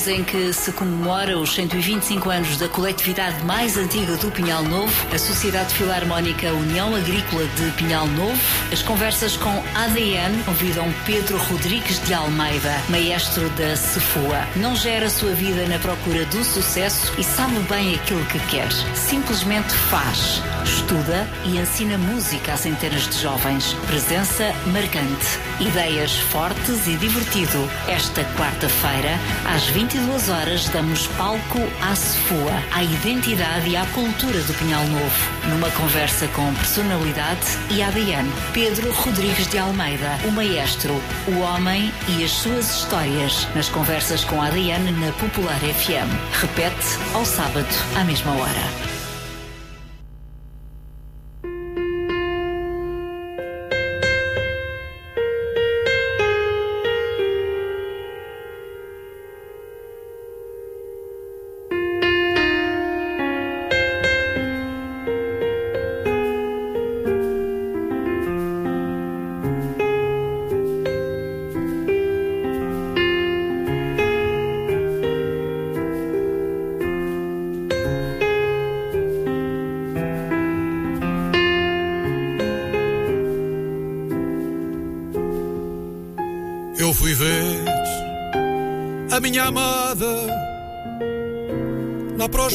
[0.00, 4.92] dias em que se comemora os 125 anos da coletividade mais antiga do Pinhal Novo,
[5.12, 8.38] a Sociedade Filarmónica União Agrícola de Pinhal Novo,
[8.72, 14.46] as conversas com ADN convidam Pedro Rodrigues de Almeida, maestro da Cefua.
[14.56, 18.70] Não gera a sua vida na procura do sucesso e sabe bem aquilo que quer.
[18.94, 23.74] Simplesmente faz, estuda e ensina música a centenas de jovens.
[23.86, 27.58] Presença marcante, ideias fortes e divertido.
[27.88, 29.18] Esta quarta-feira,
[29.54, 35.48] às 22 horas, damos palco à Cefua, à identidade e à cultura do Pinhal Novo,
[35.48, 37.40] numa conversa com personalidade
[37.70, 38.30] e ADN.
[38.52, 40.94] Pedro Rodrigues de Almeida, o maestro,
[41.26, 46.08] o homem e as suas histórias, nas conversas com ADN na Popular FM.
[46.40, 48.99] Repete ao sábado, à mesma hora.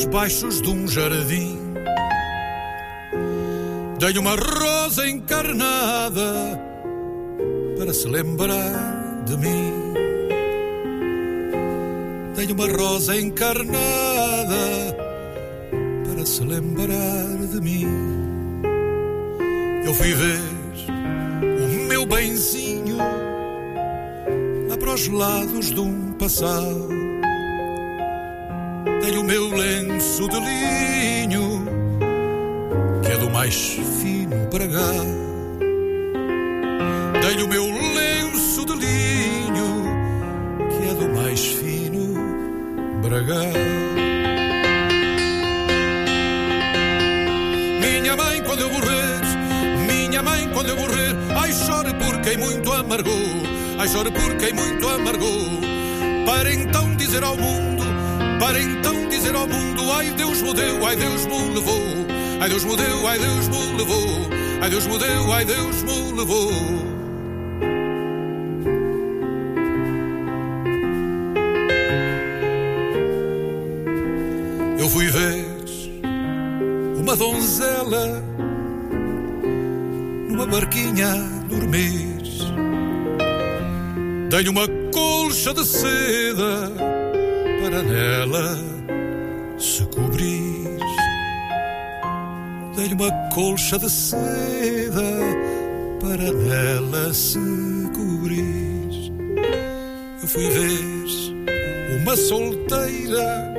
[0.07, 1.59] Baixos de um jardim.
[3.99, 6.59] Dei uma rosa encarnada
[7.77, 9.73] para se lembrar de mim.
[12.35, 13.75] Dei uma rosa encarnada
[16.07, 17.87] para se lembrar de mim.
[19.85, 20.41] Eu fui ver
[21.41, 22.97] o meu benzinho
[24.69, 27.04] lá para os lados de um passado.
[29.05, 31.63] Tenho o meu lenço de linho,
[33.03, 35.05] que é do mais fino pregado.
[37.21, 39.85] Tenho o meu lenço de linho,
[40.71, 42.15] que é do mais fino
[43.03, 43.59] bragado.
[47.79, 49.21] Minha mãe, quando eu morrer,
[49.85, 53.13] minha mãe, quando eu morrer, ai chore por quem muito amargou.
[53.77, 55.45] Ai, chore por quem muito amargou.
[56.25, 57.74] Para então dizer ao mundo,
[58.39, 60.53] para então dizer ao mundo: Ai, Deus me
[60.85, 62.15] ai, Deus me levou.
[62.39, 64.07] Ai, Deus me deu, ai, Deus me levou.
[64.61, 66.51] Ai, Deus me deu, ai, Deus me levou.
[74.77, 75.45] Eu fui ver
[76.97, 78.23] uma donzela
[80.29, 81.15] numa barquinha
[81.49, 82.15] dormir.
[84.29, 86.94] Tenho uma colcha de seda
[87.65, 88.59] para nela
[89.57, 90.77] se cobrir.
[92.75, 95.01] Tenho uma colcha de seda
[95.99, 97.39] para nela se
[97.95, 99.11] cobrir.
[100.21, 103.53] Eu fui ver uma solteira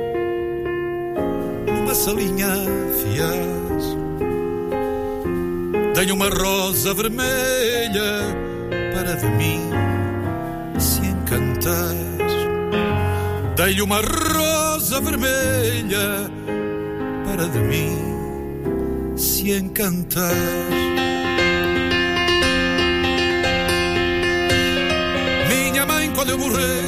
[1.65, 2.55] numa salinha
[3.03, 3.97] fiaz.
[5.95, 8.21] Tenho uma rosa vermelha
[8.93, 9.96] para de mim
[13.67, 16.31] Dei-lhe uma rosa vermelha
[17.25, 20.31] para de mim se encantar.
[25.49, 26.81] Minha mãe, quando eu morrer,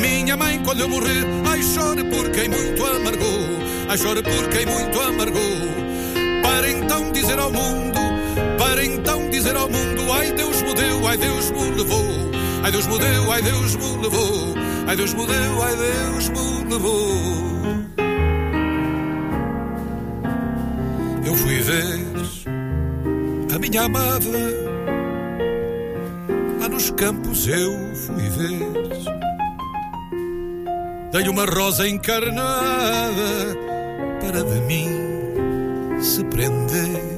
[0.00, 3.40] minha mãe, quando eu morrer, ai chore por quem muito amargou,
[3.88, 5.56] ai chore por quem muito amargou.
[6.44, 7.98] Para então dizer ao mundo,
[8.56, 12.14] para então dizer ao mundo, ai Deus me deu, ai Deus me levou.
[12.62, 14.63] Ai Deus me deu, ai Deus me levou.
[14.86, 17.14] Ai Deus me deu, ai Deus me levou.
[21.26, 22.00] Eu fui ver
[23.54, 24.74] a minha amada.
[26.60, 28.84] Lá nos campos eu fui ver.
[31.12, 33.56] Dei uma rosa encarnada
[34.20, 34.90] para de mim
[36.00, 37.14] se prender.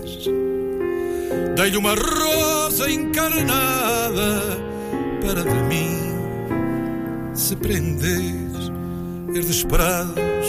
[1.57, 4.59] Dei-lhe uma rosa encarnada
[5.21, 6.06] para de mim
[7.37, 8.47] se prender.
[9.33, 10.47] Verdes prados,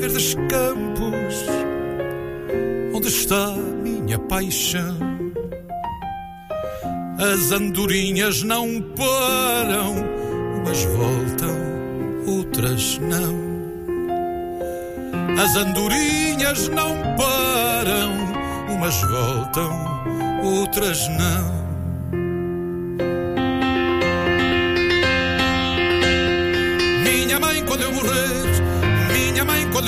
[0.00, 1.44] verdes campos,
[2.92, 3.52] onde está
[3.82, 4.96] minha paixão?
[7.18, 9.94] As andorinhas não param,
[10.56, 11.56] umas voltam,
[12.26, 13.48] outras não.
[15.40, 19.70] As andorinhas não param, umas voltam,
[20.42, 21.57] outras não.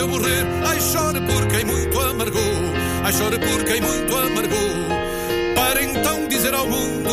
[0.00, 0.46] Quando eu morrer.
[0.66, 2.40] Ai, chore por quem muito amargou.
[3.04, 4.70] Ai, chore por quem muito amargou.
[5.54, 7.10] Para então dizer ao mundo,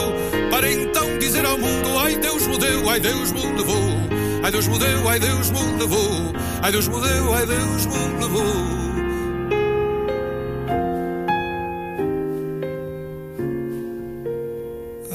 [0.49, 3.89] para então dizer ao mundo: Ai, Deus me deu, ai, Deus me levou.
[4.43, 6.33] Ai, Deus me deu, ai, Deus me levou.
[6.61, 8.77] Ai, Deus me deu, ai, Deus me levou.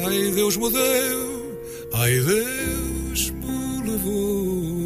[0.05, 1.59] Ai, Deus me deu,
[1.95, 4.82] ai, Deus me levou.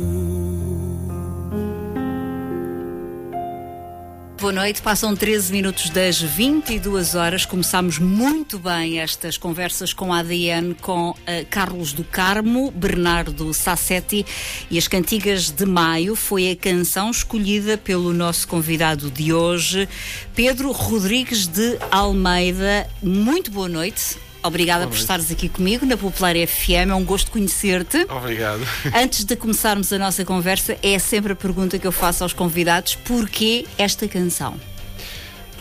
[4.47, 7.45] Boa noite, passam 13 minutos das 22 horas.
[7.45, 11.17] Começámos muito bem estas conversas com a ADN, com uh,
[11.51, 14.25] Carlos do Carmo, Bernardo Sassetti
[14.71, 16.15] e as Cantigas de Maio.
[16.15, 19.89] Foi a canção escolhida pelo nosso convidado de hoje,
[20.33, 22.89] Pedro Rodrigues de Almeida.
[23.03, 24.26] Muito boa noite.
[24.47, 25.03] Obrigada Boa por noite.
[25.03, 26.91] estares aqui comigo na Popular FM.
[26.91, 28.07] É um gosto conhecer-te.
[28.09, 28.67] Obrigado.
[28.95, 32.95] Antes de começarmos a nossa conversa, é sempre a pergunta que eu faço aos convidados:
[32.95, 34.59] porquê esta canção?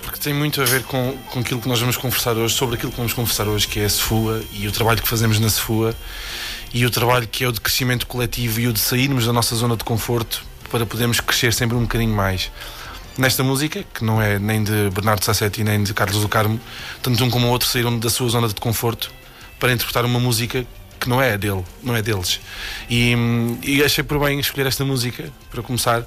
[0.04, 2.92] Porque tem muito a ver com, com aquilo que nós vamos conversar hoje, sobre aquilo
[2.92, 5.96] que vamos conversar hoje, que é a SFUA e o trabalho que fazemos na SFUA
[6.72, 9.56] e o trabalho que é o de crescimento coletivo e o de sairmos da nossa
[9.56, 12.52] zona de conforto para podermos crescer sempre um bocadinho mais.
[13.18, 16.60] Nesta música, que não é nem de Bernardo Sassetti nem de Carlos do Carmo,
[17.02, 19.10] tanto um como o outro saíram da sua zona de conforto
[19.58, 20.66] para interpretar uma música
[21.00, 22.42] que não é dele, não é deles.
[22.90, 26.04] E, hum, e achei por bem escolher esta música para começar.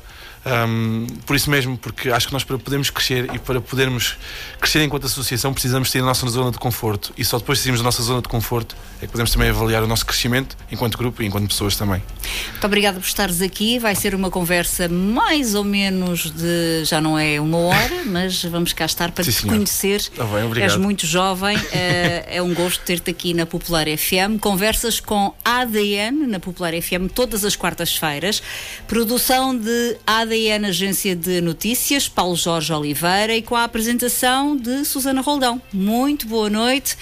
[0.47, 4.17] Hum, por isso mesmo, porque acho que nós para podermos crescer e para podermos
[4.61, 7.81] crescer enquanto associação precisamos sair da nossa zona de conforto e só depois de sairmos
[7.81, 11.23] da nossa zona de conforto é que podemos também avaliar o nosso crescimento enquanto grupo
[11.23, 12.03] e enquanto pessoas também.
[12.51, 13.79] Muito obrigada por estares aqui.
[13.79, 16.85] Vai ser uma conversa mais ou menos de.
[16.85, 19.55] já não é uma hora, mas vamos cá estar para Sim, te senhor.
[19.55, 20.09] conhecer.
[20.11, 20.71] Tá bem, obrigado.
[20.71, 24.41] És muito jovem, eh, é um gosto ter-te aqui na Popular FM.
[24.41, 28.43] Conversas com ADN na Popular FM todas as quartas-feiras.
[28.87, 30.28] Produção de ADN
[30.69, 35.61] Agência de Notícias, Paulo Jorge Oliveira e com a apresentação de Susana Roldão.
[35.73, 36.97] Muito boa noite.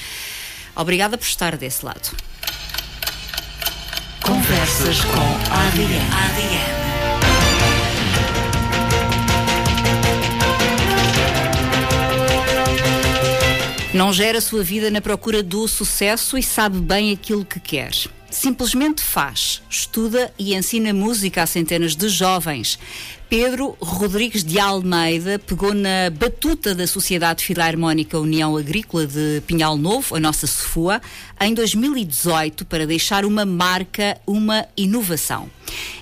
[0.75, 2.17] Obrigada por estar desse lado.
[4.23, 6.01] Conversas com ADN.
[6.13, 6.77] ADN.
[13.95, 17.93] Não gera a sua vida na procura do sucesso e sabe bem aquilo que quer.
[18.31, 22.79] Simplesmente faz, estuda e ensina música a centenas de jovens.
[23.29, 30.15] Pedro Rodrigues de Almeida pegou na batuta da Sociedade Filarmónica União Agrícola de Pinhal Novo,
[30.15, 31.03] a nossa SFUA,
[31.41, 35.51] em 2018 para deixar uma marca, uma inovação.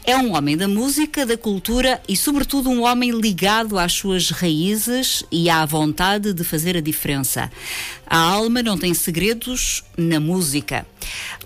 [0.04, 5.24] É um homem da música, da cultura e, sobretudo, um homem ligado às suas raízes
[5.32, 7.50] e à vontade de fazer a diferença.
[8.06, 10.86] A alma não tem segredos na música.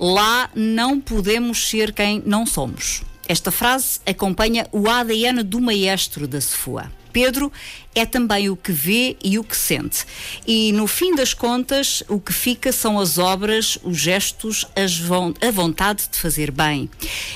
[0.00, 3.02] Lá não podemos ser quem não somos.
[3.28, 6.90] Esta frase acompanha o ADN do maestro da SFUA.
[7.12, 7.52] Pedro
[7.94, 10.04] é também o que vê e o que sente.
[10.46, 16.08] E, no fim das contas, o que fica são as obras, os gestos, a vontade
[16.10, 16.88] de fazer bem.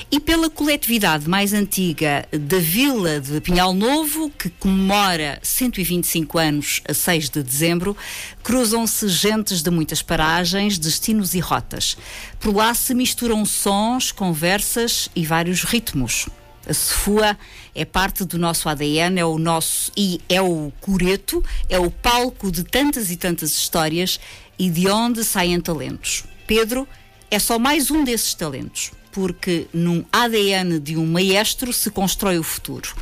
[0.09, 6.93] E pela coletividade mais antiga da Vila de Pinhal Novo, que comemora 125 anos a
[6.93, 7.97] 6 de dezembro,
[8.41, 11.97] cruzam-se gentes de muitas paragens, destinos e rotas.
[12.39, 16.27] Por lá se misturam sons, conversas e vários ritmos.
[16.67, 17.37] A SFUA
[17.75, 22.51] é parte do nosso ADN, é o nosso e é o coreto, é o palco
[22.51, 24.19] de tantas e tantas histórias
[24.57, 26.23] e de onde saem talentos.
[26.45, 26.87] Pedro
[27.31, 32.43] é só mais um desses talentos, porque num ADN de um maestro se constrói o
[32.43, 32.93] futuro.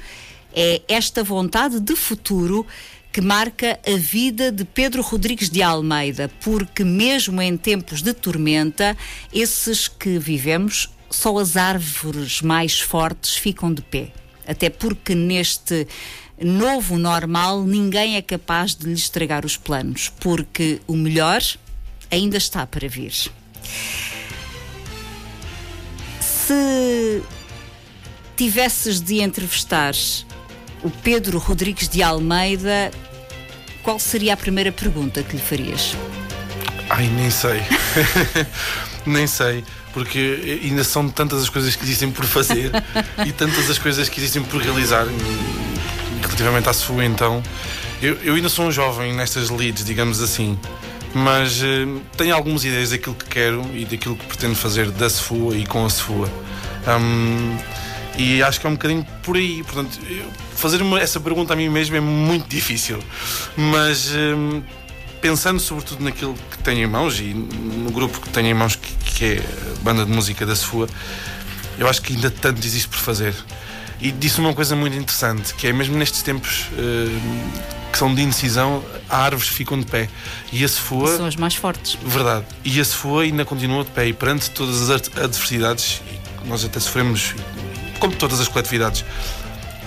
[0.54, 2.66] É esta vontade de futuro
[3.12, 8.96] que marca a vida de Pedro Rodrigues de Almeida, porque mesmo em tempos de tormenta,
[9.34, 14.14] esses que vivemos, só as árvores mais fortes ficam de pé.
[14.48, 15.88] Até porque neste
[16.42, 21.42] novo normal ninguém é capaz de lhe estragar os planos, porque o melhor
[22.10, 23.14] ainda está para vir.
[26.20, 27.22] Se
[28.36, 29.94] tivesses de entrevistar
[30.84, 32.92] o Pedro Rodrigues de Almeida,
[33.84, 35.96] qual seria a primeira pergunta que lhe farias?
[36.90, 37.62] Ai, nem sei.
[39.06, 39.64] nem sei.
[39.94, 42.72] Porque ainda são tantas as coisas que existem por fazer
[43.26, 45.06] e tantas as coisas que existem por realizar.
[46.22, 47.44] Relativamente à SFU, então,
[48.02, 50.58] eu, eu ainda sou um jovem nestas leads, digamos assim.
[51.14, 55.58] Mas eh, tenho algumas ideias daquilo que quero e daquilo que pretendo fazer da SFUA
[55.58, 56.30] e com a SFUA.
[56.88, 57.58] Hum,
[58.18, 59.62] e acho que é um bocadinho por aí.
[59.64, 60.00] Portanto,
[60.56, 63.00] fazer uma- essa pergunta a mim mesmo é muito difícil.
[63.58, 64.62] Mas hum,
[65.22, 68.94] pensando sobretudo naquilo que tenho em mãos e no grupo que tenho em mãos, que,
[68.96, 70.88] que é a banda de música da SFUA,
[71.78, 73.34] eu acho que ainda tanto existe por fazer.
[74.02, 78.22] e disse uma coisa muito interessante, que é mesmo nestes tempos uh, que são de
[78.22, 80.10] indecisão, há árvores que ficam de pé.
[80.52, 81.18] E a Sefua.
[81.18, 81.98] São as mais fortes.
[82.04, 82.46] Verdade.
[82.64, 84.08] E a Sefua ainda continua de pé.
[84.08, 86.02] E perante todas as adversidades,
[86.46, 87.36] nós até sofremos,
[88.00, 89.04] como todas as coletividades,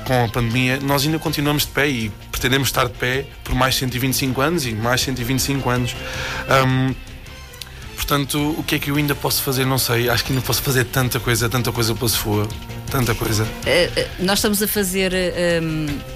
[0.06, 2.12] com a pandemia, nós ainda continuamos de pé e
[2.44, 5.96] pretendemos estar de pé por mais 125 anos e mais 125 anos.
[6.66, 6.94] Um,
[7.96, 9.64] portanto, o que é que eu ainda posso fazer?
[9.64, 10.10] Não sei.
[10.10, 12.46] Acho que ainda posso fazer tanta coisa, tanta coisa pela Sefua.
[12.90, 13.44] Tanta coisa.
[13.44, 15.12] Uh, uh, nós estamos a fazer.
[15.12, 16.14] Uh,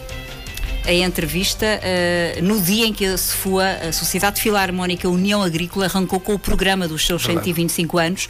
[0.84, 6.18] a entrevista uh, no dia em que a SFUA, a Sociedade Filarmónica União Agrícola, arrancou
[6.18, 7.44] com o programa dos seus Verdade.
[7.44, 8.28] 125 anos.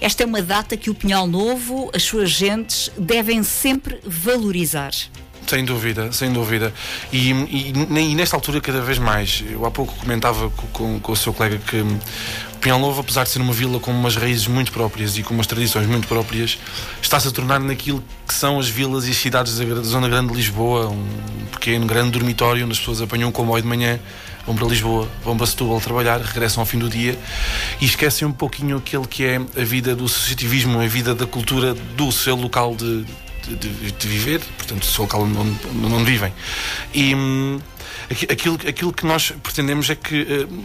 [0.00, 4.92] Esta é uma data que o Pinhal Novo, as suas gentes, devem sempre valorizar.
[5.46, 6.74] Sem dúvida, sem dúvida.
[7.12, 9.44] E, e, e, nesta altura, cada vez mais.
[9.48, 11.84] Eu há pouco comentava com, com, com o seu colega que
[12.60, 15.46] Pinhal Novo, apesar de ser uma vila com umas raízes muito próprias e com umas
[15.46, 16.58] tradições muito próprias,
[17.00, 20.34] está-se a tornar naquilo que são as vilas e as cidades da Zona Grande de
[20.34, 24.00] Lisboa, um pequeno, grande dormitório onde as pessoas apanham um comboio de manhã,
[24.44, 27.16] vão para Lisboa, vão para Setúbal trabalhar, regressam ao fim do dia
[27.80, 31.72] e esquecem um pouquinho aquilo que é a vida do associativismo, a vida da cultura
[31.72, 33.04] do seu local de,
[33.54, 36.32] de, de viver, portanto, o seu local onde, onde, vivem.
[36.92, 37.60] E hum,
[38.10, 40.22] aquilo, aquilo que nós pretendemos é que.
[40.22, 40.64] Uh,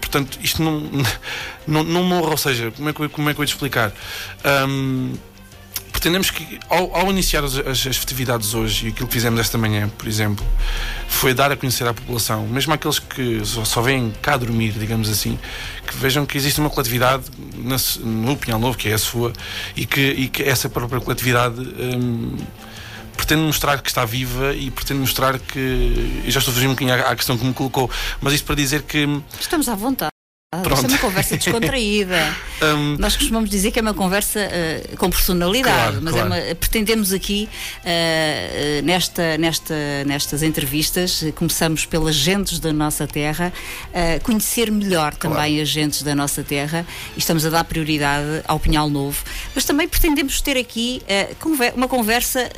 [0.00, 0.82] portanto, isto não,
[1.66, 3.92] não, não morra, ou seja, como é que, como é que eu vou te explicar?
[4.68, 5.14] Um,
[6.02, 9.56] pretendemos que, ao, ao iniciar as, as, as, festividades hoje, e aquilo que fizemos esta
[9.56, 10.44] manhã, por exemplo,
[11.06, 15.08] foi dar a conhecer à população, mesmo aqueles que só, só vêm cá dormir, digamos
[15.08, 15.38] assim,
[15.92, 17.24] que vejam que existe uma coletividade
[17.56, 19.32] na, no Pinhal Novo, que é a sua,
[19.76, 21.60] e que, e que essa própria coletividade.
[21.60, 22.36] Um,
[23.14, 26.22] pretende mostrar que está viva e pretende mostrar que.
[26.24, 28.46] Eu já estou a fugir um bocadinho à, à questão que me colocou, mas isto
[28.46, 29.06] para dizer que.
[29.38, 30.11] Estamos à vontade.
[30.60, 30.84] Pronto.
[30.84, 32.36] é uma conversa descontraída.
[32.62, 36.34] um, Nós costumamos dizer que é uma conversa uh, com personalidade, claro, mas claro.
[36.34, 43.50] É uma, pretendemos aqui, uh, nesta, nesta, nestas entrevistas, começamos pelas gentes da nossa terra,
[43.88, 45.36] uh, conhecer melhor claro.
[45.36, 49.64] também as gentes da nossa terra e estamos a dar prioridade ao Pinhal Novo, mas
[49.64, 51.00] também pretendemos ter aqui
[51.74, 52.50] uma conversa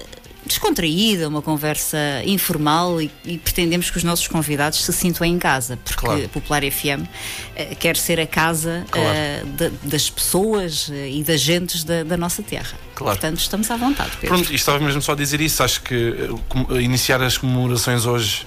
[0.46, 5.78] descontraída, uma conversa informal e, e, pretendemos que os nossos convidados se sintam em casa,
[5.84, 6.24] porque claro.
[6.24, 7.08] a Popular FM uh,
[7.56, 9.08] eh, quer ser a casa claro.
[9.08, 12.76] uh, de, das pessoas uh, e das gentes da, da nossa terra.
[12.94, 13.18] Claro.
[13.18, 14.10] Portanto, estamos à vontade.
[14.20, 14.36] Pedro.
[14.36, 15.62] Pronto, e estava mesmo só a dizer isso.
[15.62, 16.14] Acho que
[16.80, 18.46] iniciar as comemorações hoje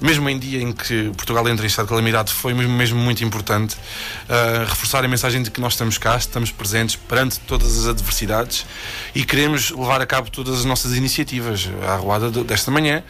[0.00, 3.24] mesmo em dia em que Portugal entra em estado de calamidade, foi mesmo, mesmo muito
[3.24, 7.86] importante uh, reforçar a mensagem de que nós estamos cá, estamos presentes perante todas as
[7.86, 8.66] adversidades
[9.14, 11.68] e queremos levar a cabo todas as nossas iniciativas.
[11.86, 13.02] A arruada desta manhã,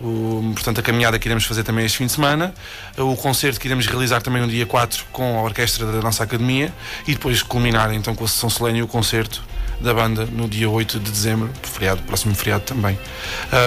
[0.00, 2.54] o, portanto, a caminhada que iremos fazer também este fim de semana,
[2.96, 6.72] o concerto que iremos realizar também no dia 4 com a orquestra da nossa academia
[7.06, 9.42] e depois culminar então com a sessão solene e o concerto
[9.80, 12.98] da banda no dia 8 de dezembro, feriado, próximo feriado também.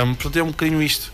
[0.04, 1.12] Um, portanto, é um bocadinho isto.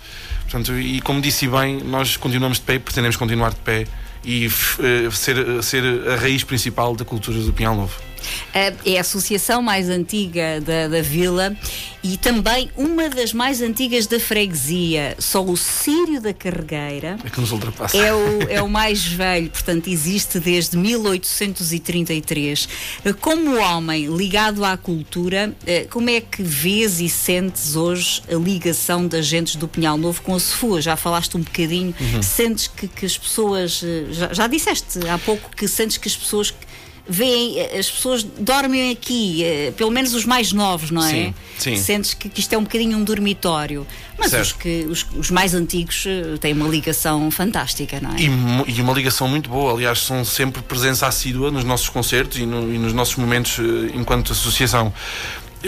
[0.49, 3.85] Portanto, e como disse bem, nós continuamos de pé, pretendemos continuar de pé
[4.23, 8.06] e uh, ser, ser a raiz principal da cultura do Pinhal Novo.
[8.53, 11.55] É a associação mais antiga da, da vila
[12.03, 15.15] e também uma das mais antigas da freguesia.
[15.19, 17.97] Só o Sírio da Carregueira é, que nos ultrapassa.
[17.97, 22.69] é, o, é o mais velho, portanto, existe desde 1833.
[23.19, 29.07] Como homem ligado à cultura, eh, como é que vês e sentes hoje a ligação
[29.07, 30.81] das gentes do Pinhal Novo com a Sofua?
[30.81, 32.23] Já falaste um bocadinho, uhum.
[32.23, 33.81] sentes que, que as pessoas.
[33.83, 36.53] Eh, já, já disseste há pouco que sentes que as pessoas
[37.07, 41.09] veem, eh, as pessoas dormem aqui, eh, pelo menos os mais novos, não é?
[41.09, 41.77] Sim, sim.
[41.77, 43.85] Sentes que, que isto é um bocadinho um dormitório.
[44.17, 48.19] Mas os, que, os, os, mais antigos eh, têm uma ligação fantástica, não é?
[48.19, 49.73] E, e, uma ligação muito boa.
[49.73, 53.57] Aliás, são sempre presença assídua nos nossos concertos e, no, e nos nossos momentos
[53.93, 54.93] enquanto associação.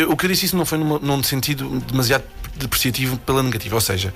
[0.07, 2.23] O que eu disse isso não foi num, num sentido demasiado
[2.59, 3.75] depreciativo pela negativa.
[3.75, 4.13] Ou seja,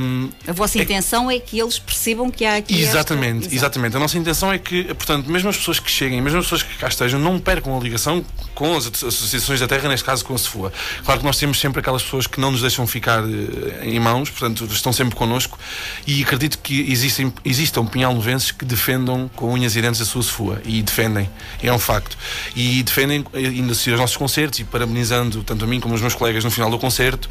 [0.00, 2.80] um, a vossa é intenção é que eles percebam que há aqui.
[2.80, 3.54] Exatamente, esta...
[3.54, 3.96] exatamente.
[3.96, 6.76] A nossa intenção é que, portanto, mesmo as pessoas que cheguem, mesmo as pessoas que
[6.76, 8.24] cá estejam, não percam a ligação
[8.62, 10.72] com as associações da terra, neste caso com a SEFUA.
[11.04, 14.30] Claro que nós temos sempre aquelas pessoas que não nos deixam ficar eh, em mãos,
[14.30, 15.58] portanto, estão sempre connosco
[16.06, 20.62] e acredito que existem, existam pinhal-novenses que defendam com unhas e dentes a sua SEFUA
[20.64, 21.28] e defendem,
[21.60, 22.16] é um facto.
[22.54, 26.14] E defendem, indo assistir aos nossos concertos e parabenizando tanto a mim como os meus
[26.14, 27.28] colegas no final do concerto,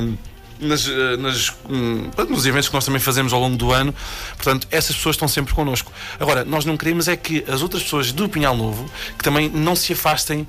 [0.00, 0.16] um,
[0.62, 3.94] nas, eh, nas, um, nos eventos que nós também fazemos ao longo do ano.
[4.36, 5.92] Portanto, essas pessoas estão sempre connosco.
[6.18, 9.76] Agora, nós não queremos é que as outras pessoas do Pinhal Novo, que também não
[9.76, 10.46] se afastem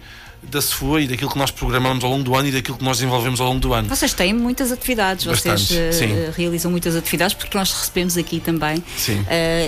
[0.49, 2.97] da SFUA e daquilo que nós programamos ao longo do ano e daquilo que nós
[2.97, 3.87] desenvolvemos ao longo do ano.
[3.89, 8.77] Vocês têm muitas atividades, Bastante, vocês uh, realizam muitas atividades porque nós recebemos aqui também
[8.77, 8.83] uh,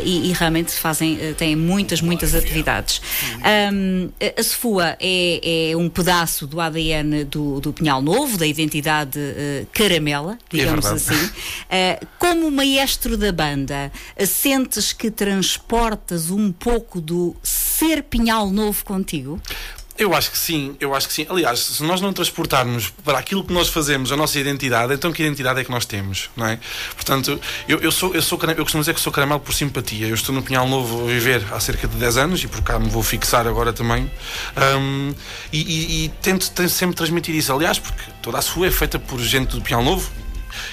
[0.04, 3.02] e, e realmente fazem, uh, têm muitas, muitas atividades.
[3.74, 9.20] Um, a SFUA é, é um pedaço do ADN do, do Pinhal Novo, da identidade
[9.72, 11.14] caramela, digamos verdade.
[11.14, 12.08] assim.
[12.20, 13.92] Como maestro da banda,
[14.26, 19.42] sentes que transportas um pouco do ser Pinhal Novo contigo?
[19.98, 21.26] Eu acho que sim, eu acho que sim.
[21.30, 25.24] Aliás, se nós não transportarmos para aquilo que nós fazemos a nossa identidade, então que
[25.24, 26.60] identidade é que nós temos, não é?
[26.96, 30.08] Portanto, eu, eu sou, eu sou, eu costumo dizer que sou caramelo por simpatia.
[30.08, 32.78] Eu estou no Pinhal Novo a viver há cerca de 10 anos e por cá
[32.78, 34.12] me vou fixar agora também.
[34.58, 35.14] Ahm,
[35.54, 37.54] e, e- e tento, tento sempre transmitir isso.
[37.54, 40.12] Aliás, porque toda a sua é feita por gente do Pinhal Novo,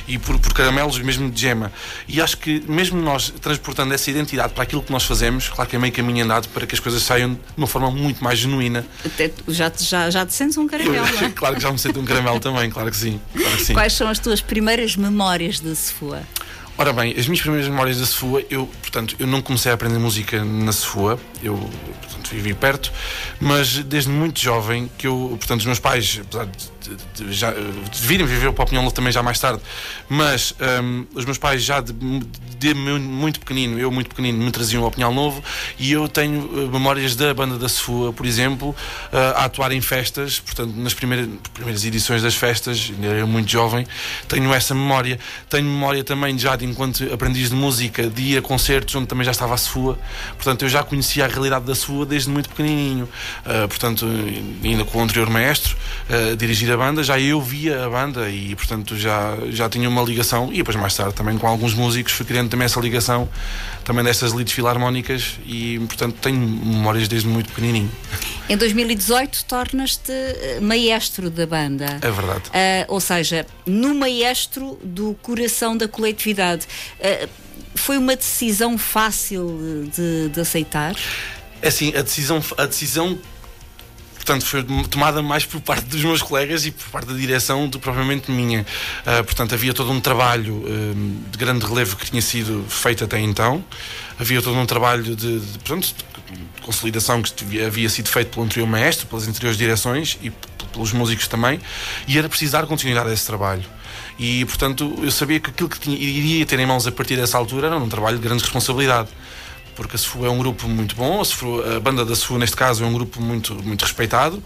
[0.08, 1.72] e por, por caramelos mesmo de gema.
[2.08, 5.76] E acho que mesmo nós transportando essa identidade para aquilo que nós fazemos, claro que
[5.76, 8.84] é meio caminho andado para que as coisas saiam de uma forma muito mais genuína.
[9.04, 11.30] Até já, te- já, já te sentes um caramelo, não é?
[11.34, 13.20] claro que já me sinto um caramelo também, claro que sim.
[13.36, 13.72] Claro que sim.
[13.74, 16.22] Quais são as tuas primeiras memórias de Sefua?
[16.78, 19.98] Ora bem, as minhas primeiras memórias da Sefua, eu, portanto, eu não comecei a aprender
[19.98, 21.54] música na Sefua, eu,
[22.00, 22.90] portanto, vivi perto,
[23.38, 26.71] mas desde muito jovem que eu, portanto, os meus pais, apesar de
[27.30, 27.52] já,
[28.00, 29.60] virem viver para o Pinhão Novo também já mais tarde,
[30.08, 34.50] mas hum, os meus pais já de, de mu- muito pequenino, eu muito pequenino, me
[34.50, 35.42] traziam ao Pinhal Novo
[35.78, 38.74] e eu tenho eh, memórias da banda da Sefua, por exemplo,
[39.12, 43.50] eh, a atuar em festas, portanto, nas primeiras, primeiras edições das festas, ainda era muito
[43.50, 43.86] jovem,
[44.28, 45.18] tenho essa memória.
[45.48, 49.24] Tenho memória também já de enquanto aprendiz de música, de ir a concertos onde também
[49.24, 49.98] já estava a Sefua,
[50.34, 53.08] portanto, eu já conhecia a realidade da Sefua desde muito pequenininho.
[53.44, 54.06] Eh, portanto,
[54.64, 55.76] ainda com o anterior maestro,
[56.08, 60.02] a dirigir a banda, já eu via a banda e, portanto, já, já tinha uma
[60.02, 60.50] ligação.
[60.52, 63.28] E depois, mais tarde, também com alguns músicos, fui criando também essa ligação,
[63.84, 67.90] também dessas leads filarmónicas e, portanto, tenho memórias desde muito pequenininho.
[68.48, 71.98] Em 2018 tornas-te eh, maestro da banda.
[72.00, 72.42] É verdade.
[72.52, 76.66] Ah, ou seja, no maestro do coração da coletividade.
[77.00, 77.28] Ah,
[77.74, 80.94] foi uma decisão fácil de, de aceitar?
[81.60, 83.18] É assim, a decisão, a decisão
[84.24, 87.80] portanto, foi tomada mais por parte dos meus colegas e por parte da direção do
[87.80, 88.64] propriamente minha.
[89.04, 93.18] Ah, portanto, havia todo um trabalho ah, de grande relevo que tinha sido feito até
[93.18, 93.64] então.
[94.20, 95.92] Havia todo um trabalho de, de, portanto,
[96.56, 100.30] de consolidação que havia sido feito pelo anterior maestro, pelas anteriores direções e
[100.72, 101.60] pelos músicos também,
[102.06, 103.64] e era preciso dar continuidade a esse trabalho.
[104.18, 107.36] E, portanto, eu sabia que aquilo que tinha- iria ter em mãos a partir dessa
[107.36, 109.08] altura era um trabalho de grande responsabilidade
[109.74, 112.56] porque a SFU é um grupo muito bom, a, SFU a banda da SFU neste
[112.56, 114.42] caso é um grupo muito, muito respeitado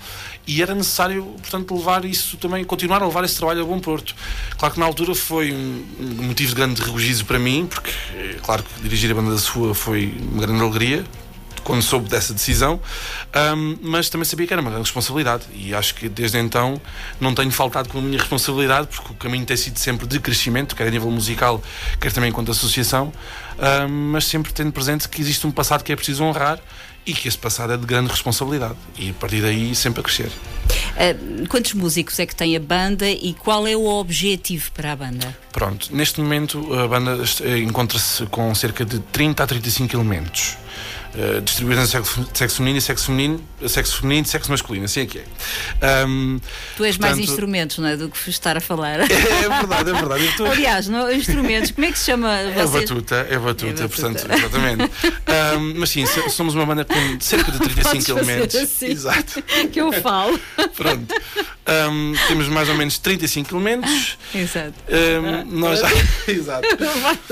[0.47, 4.15] e era necessário, portanto, levar isso também, continuar a levar esse trabalho a bom porto.
[4.57, 8.62] Claro que na altura foi um, motivo de grande regozijo para mim, porque, é claro
[8.62, 11.05] que dirigir a banda da SFU foi uma grande alegria,
[11.67, 12.81] quando soube dessa decisão,
[13.35, 16.81] ahm, mas também sabia que era uma grande responsabilidade e acho que desde então
[17.21, 20.77] não tenho faltado com a minha responsabilidade porque o caminho tem sido sempre de crescimento,
[20.77, 21.61] quer a nível musical,
[22.01, 23.13] quer também enquanto associação,
[23.59, 26.61] ahm, mas sempre tendo presente que existe um passado que é preciso honrar
[27.05, 30.31] e que esse passado é de grande responsabilidade e a partir daí sempre a crescer.
[30.97, 31.15] Ah,
[31.49, 35.37] quantos músicos é que tem a banda e qual é o objetivo para a banda?
[35.53, 40.57] Pronto, neste momento a banda eh, encontra-se com cerca de 30 a 35 elementos.
[41.15, 45.01] Uh, distribuídos em sexo, sexo feminino e sexo feminino, sexo feminino e sexo masculino, assim
[45.01, 45.25] é que é.
[45.81, 46.39] Ahm,
[46.77, 47.97] Tu és mais portanto, instrumentos, não é?
[47.97, 49.01] Do que estar a falar.
[49.11, 50.25] É verdade, é verdade.
[50.27, 52.35] Estou- Aliás, não, instrumentos, como é que se chama?
[52.35, 53.89] É batuta, é batuta, É batuta.
[53.89, 54.91] portanto, exatamente.
[55.27, 58.55] Ahm, mas sim, so- somos uma banda com cerca de 35 Podes fazer elementos.
[58.57, 58.87] assim.
[58.87, 59.43] Exato.
[59.73, 60.39] que eu falo.
[60.77, 61.15] Pronto.
[61.67, 64.17] Ahm, temos mais ou menos 35 elementos.
[64.35, 64.75] Exato.
[64.89, 65.89] Ahm, nós já,
[66.33, 66.69] exato.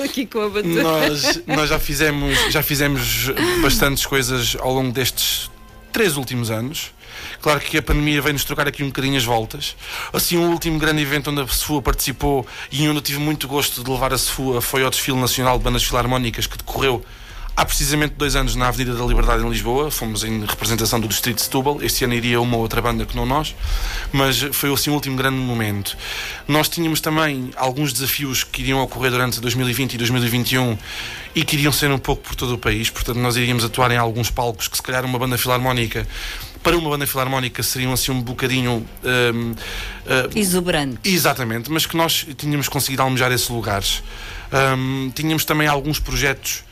[0.03, 0.62] Aqui com a.
[0.62, 3.31] Nós, nós já fizemos já fizemos
[3.62, 5.51] bastantes coisas ao longo destes
[5.92, 6.92] três últimos anos.
[7.40, 9.77] Claro que a pandemia veio-nos trocar aqui um bocadinho as voltas.
[10.12, 13.85] Assim, o último grande evento onde a Sefua participou e onde eu tive muito gosto
[13.85, 17.05] de levar a Sefua foi ao Desfile Nacional de Bandas Filarmónicas que decorreu
[17.56, 19.90] há precisamente dois anos na Avenida da Liberdade em Lisboa.
[19.90, 21.78] Fomos em representação do Distrito de Setúbal.
[21.82, 23.54] Este ano iria uma outra banda que não nós,
[24.12, 25.96] mas foi assim o último grande momento.
[26.48, 30.78] Nós tínhamos também alguns desafios que iriam ocorrer durante 2020 e 2021
[31.34, 32.90] e que iriam ser um pouco por todo o país.
[32.90, 36.06] Portanto, nós iríamos atuar em alguns palcos que se calhar uma banda filarmónica
[36.62, 39.54] para uma banda filarmónica seriam assim um bocadinho hum,
[40.06, 40.98] ah, Exuberante.
[41.04, 44.02] Exatamente, mas que nós tínhamos conseguido almejar esses lugares.
[44.50, 46.64] Hum, tínhamos também alguns projetos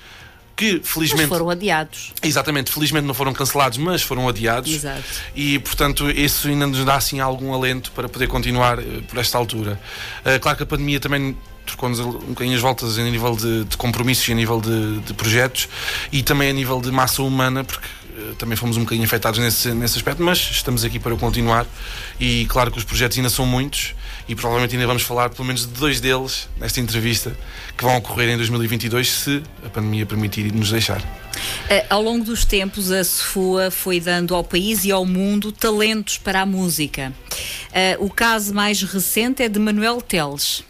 [0.56, 1.28] que Mas felizmente.
[1.28, 2.12] foram adiados.
[2.22, 4.72] Exatamente, felizmente não foram cancelados, mas foram adiados.
[4.72, 5.02] Exato.
[5.34, 9.38] E, portanto, isso ainda nos dá assim algum alento para poder continuar eh, por esta
[9.38, 9.80] altura.
[10.24, 13.76] Eh, claro que a pandemia também trocou-nos um bocadinho as voltas a nível de, de
[13.76, 15.68] compromissos e a nível de, de projetos
[16.10, 17.86] e também a nível de massa humana, porque
[18.38, 21.66] também fomos um bocadinho afetados nesse, nesse aspecto, mas estamos aqui para continuar
[22.18, 23.94] e claro que os projetos ainda são muitos
[24.28, 27.36] e provavelmente ainda vamos falar pelo menos de dois deles nesta entrevista
[27.76, 31.00] que vão ocorrer em 2022 se a pandemia permitir nos deixar.
[31.00, 36.18] Uh, ao longo dos tempos, a SFUA foi dando ao país e ao mundo talentos
[36.18, 37.12] para a música.
[37.70, 40.64] Uh, o caso mais recente é de Manuel Teles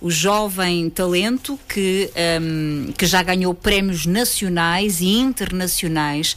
[0.00, 2.10] o jovem talento que,
[2.40, 6.36] um, que já ganhou prémios nacionais e internacionais.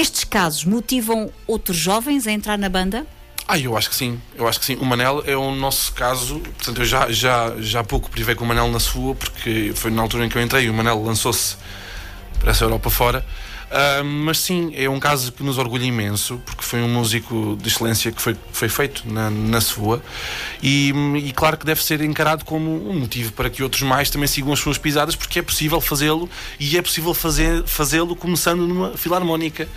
[0.00, 3.06] Estes casos motivam outros jovens a entrar na banda?
[3.46, 4.76] Ah, eu acho que sim, eu acho que sim.
[4.76, 8.42] O Manel é o nosso caso, portanto, eu já, já, já há pouco privei com
[8.46, 11.54] o Manel na sua, porque foi na altura em que eu entrei, o Manel lançou-se
[12.38, 13.26] para essa Europa fora.
[13.70, 17.68] Uh, mas sim, é um caso que nos orgulha imenso, porque foi um músico de
[17.68, 20.02] excelência que foi, foi feito na, na sua,
[20.60, 24.26] e, e claro que deve ser encarado como um motivo para que outros mais também
[24.26, 26.28] sigam as suas pisadas, porque é possível fazê-lo
[26.58, 29.68] e é possível fazê-lo começando numa filarmónica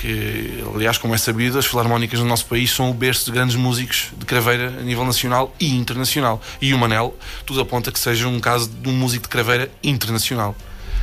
[0.00, 3.56] que, aliás, como é sabido, as filarmónicas no nosso país são o berço de grandes
[3.56, 6.40] músicos de craveira a nível nacional e internacional.
[6.60, 10.54] E o Manel, tudo aponta que seja um caso de um músico de craveira internacional.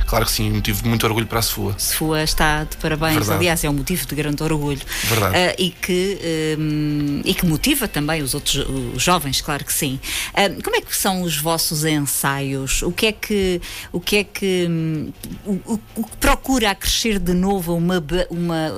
[0.06, 1.74] Claro que sim, motivo de muito orgulho para a SFUA.
[1.78, 3.38] SFUA está de parabéns, Verdade.
[3.38, 4.80] aliás, é um motivo de grande orgulho.
[5.04, 5.34] Verdade.
[5.34, 8.54] Uh, e, que, um, e que motiva também os outros
[8.94, 9.98] os jovens, claro que sim.
[10.32, 12.82] Uh, como é que são os vossos ensaios?
[12.82, 13.60] O que é que,
[13.92, 15.12] o que, é que, um,
[15.44, 18.70] o, o, que procura a crescer de novo a uma, uma,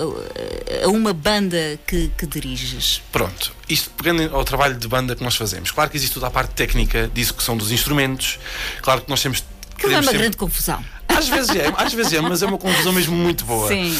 [0.84, 3.02] a uma banda que, que diriges?
[3.10, 5.70] Pronto, isto pegando ao trabalho de banda que nós fazemos.
[5.70, 8.38] Claro que existe toda a parte técnica disso que são dos instrumentos,
[8.82, 9.44] claro que nós temos.
[9.76, 10.18] Que é uma sempre...
[10.18, 10.82] grande confusão.
[11.16, 13.68] Às vezes é, às vezes é, mas é uma confusão mesmo muito boa.
[13.68, 13.98] Sim.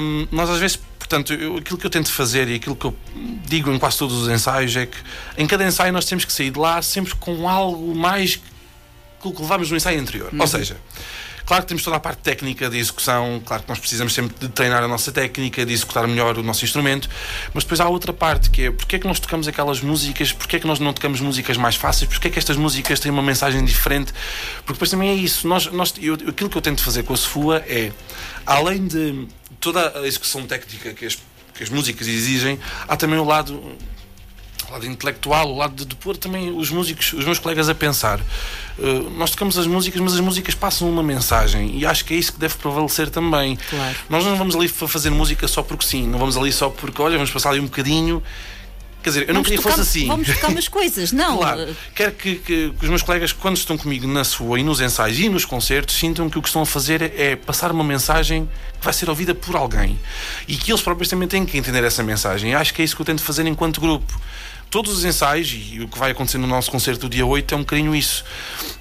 [0.00, 2.94] Um, nós às vezes portanto, eu, aquilo que eu tento fazer e aquilo que eu
[3.46, 4.98] digo em quase todos os ensaios é que
[5.38, 9.32] em cada ensaio nós temos que sair de lá sempre com algo mais que o
[9.32, 10.28] que levamos no ensaio anterior.
[10.32, 10.40] Uhum.
[10.40, 10.76] Ou seja,
[11.48, 14.50] Claro que temos toda a parte técnica de execução, claro que nós precisamos sempre de
[14.50, 17.08] treinar a nossa técnica, de executar melhor o nosso instrumento,
[17.54, 20.56] mas depois há outra parte que é porque é que nós tocamos aquelas músicas, porque
[20.56, 23.22] é que nós não tocamos músicas mais fáceis, porque é que estas músicas têm uma
[23.22, 24.12] mensagem diferente,
[24.58, 25.48] porque depois também é isso.
[25.48, 27.92] Nós, nós, eu, aquilo que eu tento fazer com a Sefua é,
[28.44, 29.26] além de
[29.58, 31.16] toda a execução técnica que as,
[31.54, 33.74] que as músicas exigem, há também o lado
[34.68, 37.74] o lado intelectual, o lado de, de pôr também os músicos, os meus colegas a
[37.74, 38.20] pensar.
[38.78, 42.16] Uh, nós tocamos as músicas, mas as músicas passam uma mensagem e acho que é
[42.16, 43.56] isso que deve prevalecer também.
[43.56, 43.96] Claro.
[44.08, 47.16] Nós não vamos ali fazer música só porque sim, não vamos ali só porque, olha,
[47.16, 48.22] vamos passar ali um bocadinho.
[49.00, 50.06] Quer dizer, eu não queria que fosse assim.
[50.08, 51.38] Vamos tocar umas coisas, não.
[51.38, 51.76] Claro.
[51.94, 55.18] Quero que, que, que, os meus colegas, quando estão comigo na sua e nos ensaios
[55.20, 58.84] e nos concertos, sintam que o que estão a fazer é passar uma mensagem que
[58.84, 59.98] vai ser ouvida por alguém.
[60.48, 62.50] E que eles próprios também têm que entender essa mensagem.
[62.50, 64.20] E acho que é isso que eu tento fazer enquanto grupo
[64.70, 67.56] todos os ensaios e o que vai acontecer no nosso concerto do dia 8 é
[67.56, 68.24] um bocadinho isso.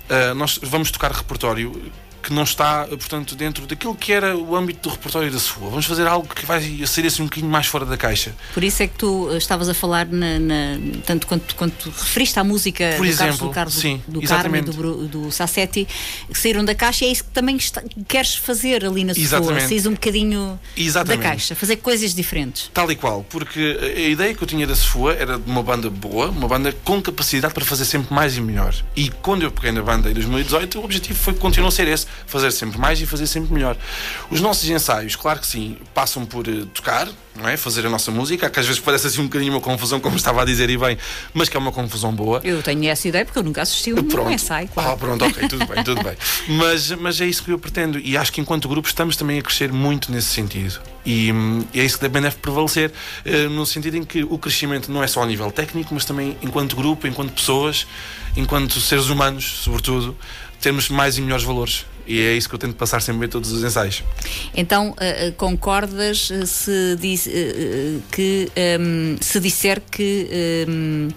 [0.09, 1.91] Uh, nós vamos tocar repertório
[2.27, 5.69] que não está, portanto, dentro daquilo que era o âmbito do repertório da sua.
[5.69, 8.35] Vamos fazer algo que vai ser assim um bocadinho mais fora da caixa.
[8.53, 12.37] Por isso é que tu eh, estavas a falar, na, na, tanto quanto, quanto referiste
[12.37, 15.87] à música Por do exemplo, Carlos, do, sim, do Carmen, do, do Sassetti,
[16.29, 19.61] que saíram da caixa e é isso que também está, queres fazer ali na sua.
[19.61, 21.23] Saís um bocadinho Exatamente.
[21.23, 22.69] da caixa, fazer coisas diferentes.
[22.73, 25.89] Tal e qual, porque a ideia que eu tinha da Sefua era de uma banda
[25.89, 28.75] boa, uma banda com capacidade para fazer sempre mais e melhor.
[28.97, 32.05] E quando eu peguei na banda em 2018, o objetivo foi continuar a ser esse,
[32.25, 33.77] fazer sempre mais e fazer sempre melhor.
[34.29, 37.55] Os nossos ensaios, claro que sim, passam por uh, tocar, não é?
[37.55, 40.41] Fazer a nossa música, que às vezes parece assim um bocadinho uma confusão, como estava
[40.41, 40.97] a dizer e bem,
[41.33, 42.41] mas que é uma confusão boa.
[42.43, 44.31] Eu tenho essa ideia porque eu nunca assisti um, pronto.
[44.31, 44.91] ensaio, claro.
[44.91, 46.15] Ah, pronto, ok, tudo bem, tudo bem.
[46.49, 49.41] Mas, mas é isso que eu pretendo e acho que enquanto grupo estamos também a
[49.41, 50.79] crescer muito nesse sentido.
[51.05, 51.31] E,
[51.73, 55.03] e é isso que também deve prevalecer, uh, no sentido em que o crescimento não
[55.03, 57.87] é só a nível técnico, mas também enquanto grupo, enquanto pessoas,
[58.35, 60.17] enquanto seres humanos, sobretudo,
[60.59, 61.85] termos mais e melhores valores.
[62.07, 64.03] E é isso que eu tento passar sempre em todos os ensaios.
[64.55, 71.09] Então, uh, concordas se, diz, uh, que um, se disser que um,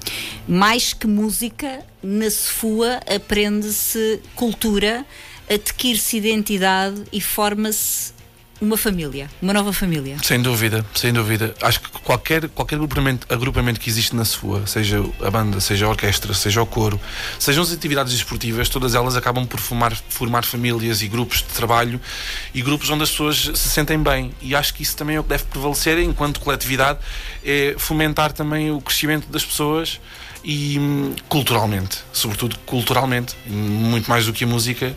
[0.48, 5.05] mais que música, na SFUA aprende-se cultura,
[5.48, 8.19] adquire-se identidade e forma-se
[8.61, 10.18] uma família, uma nova família.
[10.23, 11.55] Sem dúvida, sem dúvida.
[11.62, 15.88] Acho que qualquer, qualquer agrupamento, agrupamento que existe na sua, seja a banda, seja a
[15.88, 17.01] orquestra, seja o coro,
[17.38, 21.99] sejam as atividades esportivas, todas elas acabam por formar, formar famílias e grupos de trabalho
[22.53, 24.33] e grupos onde as pessoas se sentem bem.
[24.42, 26.99] E acho que isso também é o que deve prevalecer enquanto coletividade,
[27.42, 29.99] é fomentar também o crescimento das pessoas
[30.44, 34.94] e hum, culturalmente, sobretudo culturalmente, muito mais do que a música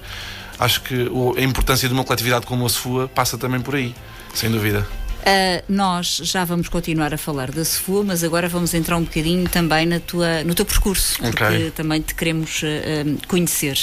[0.63, 0.95] acho que
[1.37, 3.93] a importância de uma coletividade como a sua passa também por aí,
[4.33, 4.87] sem dúvida.
[5.23, 9.47] Uh, nós já vamos continuar a falar da Sefua, mas agora vamos entrar um bocadinho
[9.47, 11.71] também na tua, no teu percurso, porque Ok.
[11.71, 13.79] também te queremos uh, conhecer.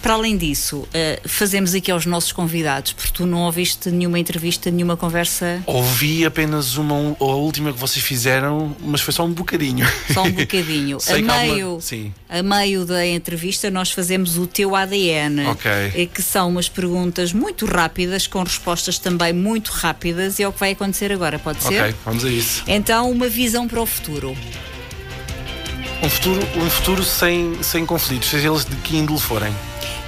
[0.00, 0.88] Para além disso, uh,
[1.28, 6.76] fazemos aqui aos nossos convidados, porque tu não ouviste nenhuma entrevista, nenhuma conversa, Ouvi apenas
[6.76, 9.84] uma, a última que vocês fizeram, mas foi só um bocadinho.
[10.12, 10.98] só um bocadinho.
[11.10, 12.14] A, uma- meio, Sim.
[12.28, 15.70] a meio da entrevista, nós fazemos o teu ADN, Ok.
[15.72, 20.52] eh, que são umas perguntas muito rápidas, com respostas também muito rápidas, e é o
[20.52, 21.80] que vai acontecer agora, pode ser?
[21.80, 22.62] Ok, vamos a isso.
[22.66, 24.36] Então, uma visão para o futuro.
[26.02, 29.54] Um futuro, um futuro sem, sem conflitos, seja eles de que índole forem.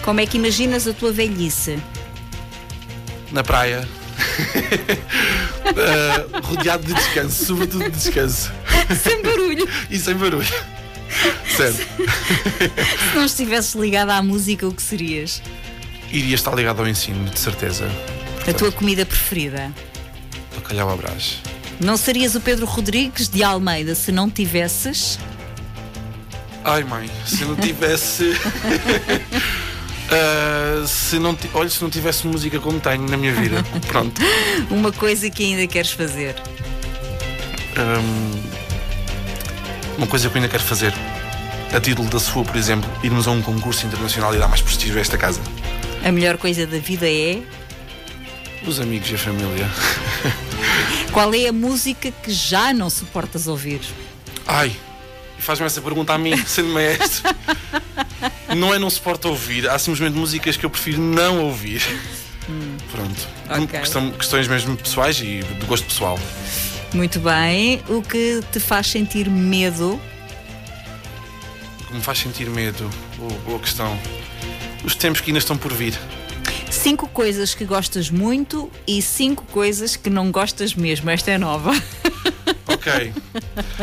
[0.03, 1.79] Como é que imaginas a tua velhice?
[3.33, 3.89] Na praia.
[5.77, 8.53] Ah, rodeado de descanso, sobretudo de descanso.
[9.03, 9.69] Sem barulho.
[9.91, 10.47] E sem barulho.
[11.57, 11.79] Certo.
[11.79, 15.43] Se não estivesses ligada à música, o que serias?
[16.11, 17.91] Iria estar ligado ao ensino, de certeza.
[18.49, 19.73] A tua comida preferida?
[20.67, 21.41] Bacalhau à brás.
[21.79, 25.17] Não serias o Pedro Rodrigues de Almeida se não tivesses?
[26.65, 28.33] Ai mãe, se não tivesse.
[30.11, 33.65] Ah, se não olha, se não tivesse música como tenho na minha vida.
[33.87, 34.21] Pronto.
[34.69, 36.35] Uma coisa que ainda queres fazer?
[37.79, 38.43] Hum,
[39.99, 40.95] uma coisa que eu ainda quero fazer.
[41.73, 44.97] A título da SUA, por exemplo, irmos a um concurso internacional e dar mais prestígio
[44.97, 45.41] a esta casa.
[46.03, 47.43] A melhor coisa da vida é?
[48.67, 49.71] Os amigos e a família.
[51.17, 53.81] Qual é a música que já não suportas ouvir?
[54.47, 54.71] Ai,
[55.39, 57.35] e faz-me essa pergunta a mim, sendo maestro.
[58.55, 61.81] Não é não suporto ouvir, há simplesmente músicas que eu prefiro não ouvir.
[62.93, 63.29] Pronto.
[63.49, 63.81] Ok.
[63.81, 66.19] Questão- questões mesmo pessoais e de gosto pessoal.
[66.93, 67.83] Muito bem.
[67.89, 69.99] O que te faz sentir medo?
[71.81, 73.99] O que me faz sentir medo, boa, boa questão.
[74.85, 75.99] Os tempos que ainda estão por vir.
[76.77, 81.11] Cinco coisas que gostas muito e cinco coisas que não gostas mesmo.
[81.11, 81.73] Esta é nova.
[82.69, 83.13] Ok.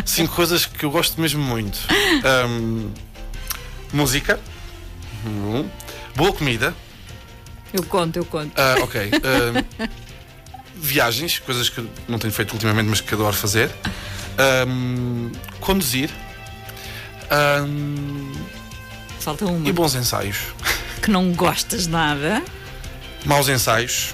[0.06, 1.78] Cinco coisas que eu gosto mesmo muito.
[2.24, 2.90] Ahm,
[3.94, 4.40] música.
[5.26, 5.66] Hum.
[6.16, 6.74] Boa comida.
[7.74, 8.52] Eu conto, eu conto.
[8.58, 9.10] Ah, ok.
[9.24, 9.90] Ahm,
[10.76, 13.70] viagens, coisas que não tenho feito ultimamente, mas que adoro fazer.
[14.38, 16.10] Ahm, conduzir.
[19.20, 19.68] Falta uma.
[19.68, 20.38] e bons ensaios.
[21.02, 22.44] Que não gostas nada.
[23.26, 24.14] Maus ensaios.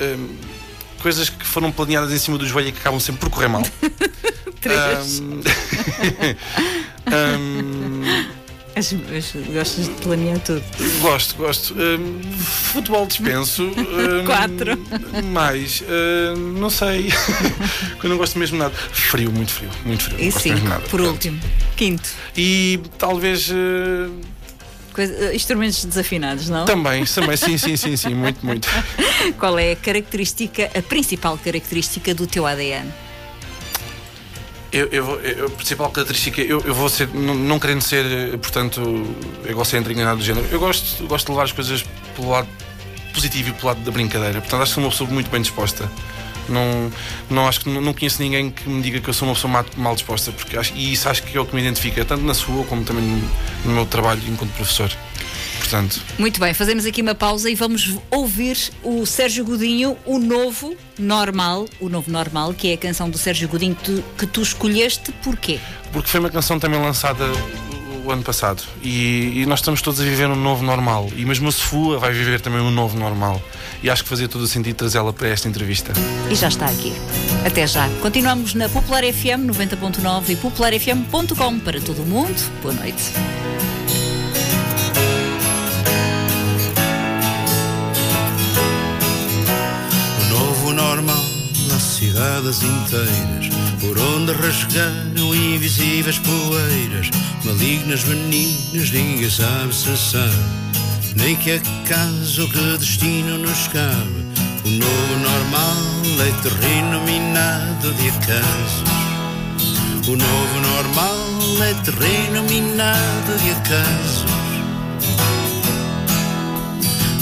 [0.00, 0.28] Ahm,
[1.02, 3.62] coisas que foram planeadas em cima do joelho e que acabam sempre por correr mal.
[4.60, 5.22] Três.
[8.76, 10.62] As- as- gostas de planear tudo.
[11.00, 11.74] Gosto, gosto.
[11.74, 12.20] Hum,
[12.72, 13.64] futebol dispenso.
[13.64, 14.78] Hum, Quatro.
[15.32, 15.82] Mais.
[15.82, 17.10] hum, não sei.
[18.00, 18.74] que eu não gosto mesmo de nada.
[18.92, 19.70] Frio, muito frio.
[19.84, 20.20] Muito frio.
[20.20, 21.40] E cinco, por último.
[21.76, 22.08] Quinto.
[22.36, 23.50] E talvez.
[23.50, 24.20] hum,
[25.06, 26.64] Coisa- instrumentos desafinados, não?
[26.64, 27.36] também, também.
[27.36, 28.14] Sim, sim, sim, sim.
[28.14, 28.68] Muito, muito.
[29.38, 32.90] Qual é a característica, a principal característica do teu ADN?
[34.72, 38.04] Eu, eu, vou- eu- a principal característica, eu, eu vou ser, não, não querendo ser,
[38.06, 38.80] eh, portanto,
[39.44, 41.84] egocêntrico nem nada do género, eu gosto, gosto de levar as coisas
[42.14, 42.46] pelo lado
[43.12, 44.40] positivo e pelo lado da brincadeira.
[44.40, 45.90] Portanto, acho que sou uma pessoa muito bem disposta.
[46.52, 46.90] Não,
[47.30, 49.52] não acho que não, não conheço ninguém que me diga que eu sou uma pessoa
[49.52, 52.24] ma- mal disposta, porque acho, e isso acho que é o que me identifica, tanto
[52.24, 53.16] na sua como também no,
[53.64, 54.90] no meu trabalho enquanto professor.
[55.58, 60.74] Portanto, Muito bem, fazemos aqui uma pausa e vamos ouvir o Sérgio Godinho, o novo
[60.98, 64.42] normal, o novo normal, que é a canção do Sérgio Godinho que tu, que tu
[64.42, 65.60] escolheste, porquê?
[65.92, 67.24] porque foi uma canção também lançada
[68.10, 71.48] o, ano passado e, e nós estamos todos a viver um novo normal e mesmo
[71.48, 73.40] a Sefua vai viver também um novo normal
[73.82, 75.92] e acho que fazia todo o sentido trazê-la para esta entrevista.
[76.30, 76.92] E já está aqui.
[77.44, 77.88] Até já.
[78.02, 82.36] Continuamos na Popular FM 90.9 e popularfm.com para todo o mundo.
[82.62, 83.12] Boa noite.
[90.20, 91.24] O novo normal
[91.68, 97.10] nas cidades inteiras, por onde rasgaram invisíveis poeiras,
[97.44, 100.34] malignas benignas, ninguém sabe sabe,
[101.16, 104.20] nem que acaso que destino nos cabe.
[104.64, 105.76] O novo normal
[106.20, 108.84] é terreno minado de acasos.
[110.06, 111.16] O novo normal
[111.62, 114.30] é terreno minado de acasos.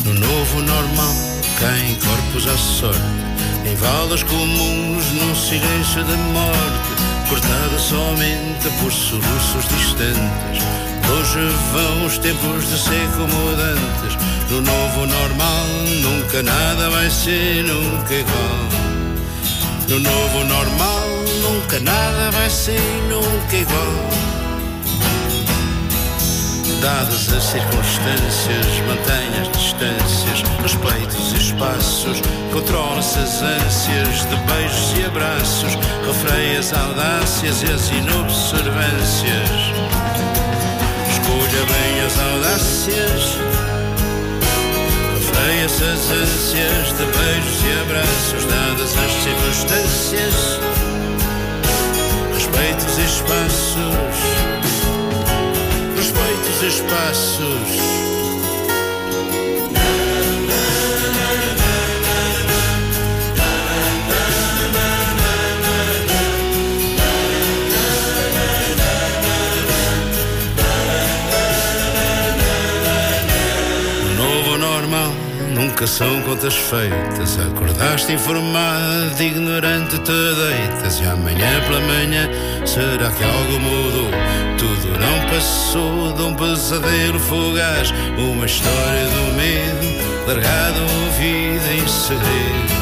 [0.05, 1.15] No novo normal
[1.61, 3.28] caem corpos à sorte
[3.69, 10.65] Em valas comuns num silêncio da morte Cortada somente por soluços distantes.
[11.11, 14.17] Hoje vão os tempos de ser como dantes
[14.51, 15.67] No novo normal
[16.01, 18.69] nunca nada vai ser nunca igual.
[19.89, 21.09] No novo normal
[21.43, 24.28] nunca nada vai ser nunca igual
[26.81, 35.05] Dadas as circunstâncias, mantenha as distâncias, respeitos e espaços, controla-se as ânsias de beijos e
[35.05, 35.75] abraços,
[36.07, 39.51] refreia as audácias e as inobservâncias.
[41.11, 43.39] Escolha bem as audácias,
[45.15, 50.61] refreia-se as ânsias de beijos e abraços, dadas as circunstâncias,
[52.33, 54.68] respeitos e espaços
[56.59, 57.99] respeitos espaços.
[75.79, 77.39] Nunca são contas feitas.
[77.39, 80.99] Acordaste informado, ignorante te deitas.
[80.99, 82.29] E amanhã pela manhã
[82.67, 84.11] será que algo mudou?
[84.99, 87.93] Não passou de um pesadelo fugaz.
[88.17, 92.79] Uma história do medo, largado ouvida em segredo.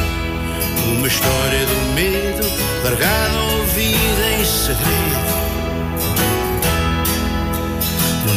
[0.97, 2.47] Uma história do medo,
[2.85, 5.37] largado ouvida em segredo.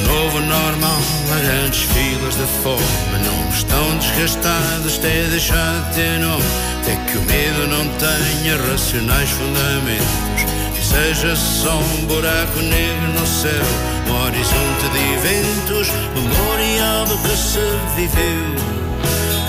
[0.10, 1.00] novo normal,
[1.34, 2.84] há grandes filas de fome
[3.24, 6.44] Não estão desgastados até deixar de ter nome
[6.82, 10.59] Até que o medo não tenha racionais fundamentos
[10.90, 13.64] seja só um buraco negro no céu
[14.08, 17.60] Um horizonte de eventos Memorial do que se
[17.96, 18.56] viveu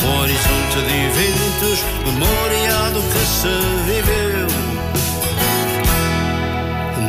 [0.03, 3.49] Um horizonte de eventos Memorial do que se
[3.87, 4.51] viveu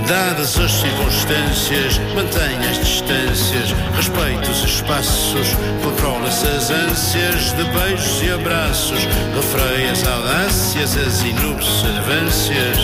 [0.07, 8.29] Dadas as circunstâncias, mantenha as distâncias, respeite os espaços, controla-se as ânsias de beijos e
[8.31, 12.77] abraços, refreia as audácias, as inobservâncias.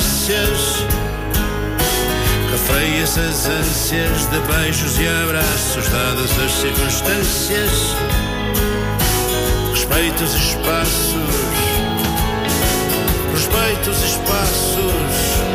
[0.00, 0.84] Escolha bem as audácias,
[2.50, 7.94] refreia-se as ânsias de beijos e abraços, dadas as circunstâncias,
[9.72, 11.60] respeite os espaços
[13.32, 15.49] respeita os espaços.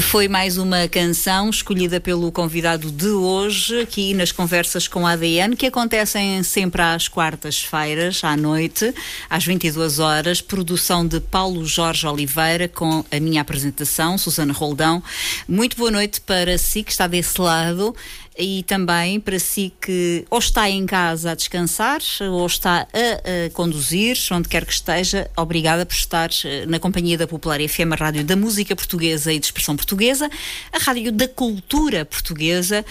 [0.00, 5.54] Foi mais uma canção escolhida pelo convidado de hoje, aqui nas conversas com a ADN,
[5.54, 8.94] que acontecem sempre às quartas-feiras, à noite,
[9.28, 10.40] às 22 horas.
[10.40, 15.02] Produção de Paulo Jorge Oliveira, com a minha apresentação, Susana Roldão.
[15.46, 17.94] Muito boa noite para si que está desse lado
[18.38, 23.50] e também para si que ou está em casa a descansar ou está a, a,
[23.50, 27.96] conduzir, onde quer que esteja, obrigada por estar eh, na companhia da Popular FM, a
[27.96, 30.30] rádio da música portuguesa e de expressão portuguesa,
[30.72, 32.84] a rádio da cultura portuguesa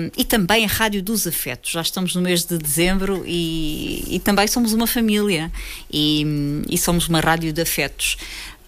[0.00, 1.72] um, e também a rádio dos afetos.
[1.72, 5.50] Já estamos no mês de dezembro e, e também somos uma família
[5.92, 6.24] e,
[6.68, 8.16] e somos uma rádio de afetos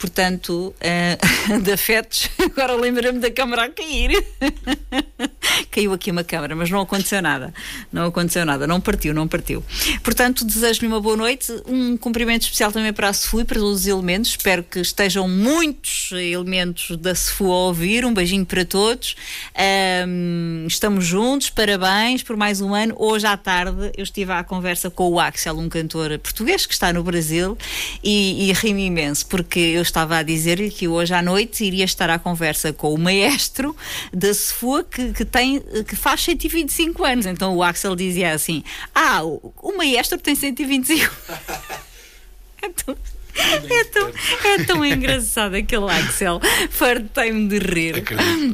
[0.00, 2.30] portanto, uh, de afetos.
[2.38, 4.10] Agora lembra-me da câmara a cair.
[5.70, 7.52] Caiu aqui uma câmara, mas não aconteceu nada.
[7.92, 9.62] Não aconteceu nada, não partiu, não partiu.
[10.02, 11.52] Portanto, desejo-lhe uma boa noite.
[11.66, 14.30] Um cumprimento especial também para a SFU e para todos os elementos.
[14.30, 18.04] Espero que estejam muitos elementos da SFU a ouvir.
[18.04, 19.14] Um beijinho para todos.
[20.08, 22.94] Um, estamos juntos, parabéns por mais um ano.
[22.96, 26.92] Hoje à tarde eu estive à conversa com o Axel, um cantor português que está
[26.92, 27.58] no Brasil,
[28.02, 32.08] e, e ri-me imenso, porque eu estava a dizer-lhe que hoje à noite iria estar
[32.08, 33.76] à conversa com o maestro
[34.12, 37.26] da Sefua que, que, tem, que faz 125 anos.
[37.26, 38.62] Então o Axel dizia assim:
[38.94, 41.14] Ah, o, o maestro tem 125.
[42.62, 42.96] então,
[43.70, 44.12] é tão,
[44.44, 46.40] é tão engraçado aquele Axel.
[46.70, 48.04] Fartei-me de rir.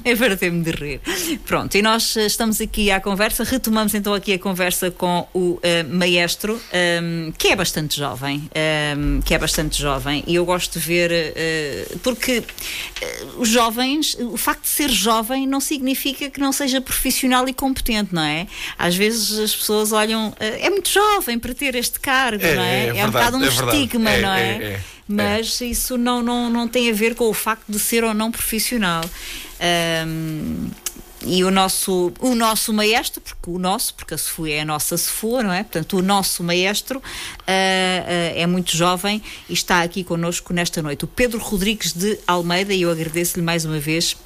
[0.04, 1.00] É fartei-me de rir.
[1.44, 3.44] Pronto, e nós eh, estamos aqui à conversa.
[3.44, 8.38] Retomamos então aqui a conversa com o uh, maestro, um, ehm, que é bastante jovem.
[8.38, 10.22] Um, ehm, que é bastante jovem.
[10.26, 11.10] E eu gosto de ver.
[11.10, 16.80] Uh, porque uh, os jovens, o facto de ser jovem não significa que não seja
[16.80, 18.46] profissional e competente, não é?
[18.78, 20.34] Às vezes as pessoas olham.
[20.38, 22.86] é muito jovem para ter este cargo, é, não é?
[22.86, 24.75] É, é, verdade, um é estigma, não é?
[25.08, 25.66] Mas é.
[25.66, 29.04] isso não, não, não tem a ver com o facto de ser ou não profissional.
[30.06, 30.68] Um,
[31.24, 34.96] e o nosso, o nosso maestro, porque o nosso, porque a Sofia é a nossa
[34.96, 35.62] Sofia, não é?
[35.62, 37.02] Portanto, o nosso maestro uh, uh,
[37.46, 41.04] é muito jovem e está aqui connosco nesta noite.
[41.04, 44.16] O Pedro Rodrigues de Almeida, e eu agradeço-lhe mais uma vez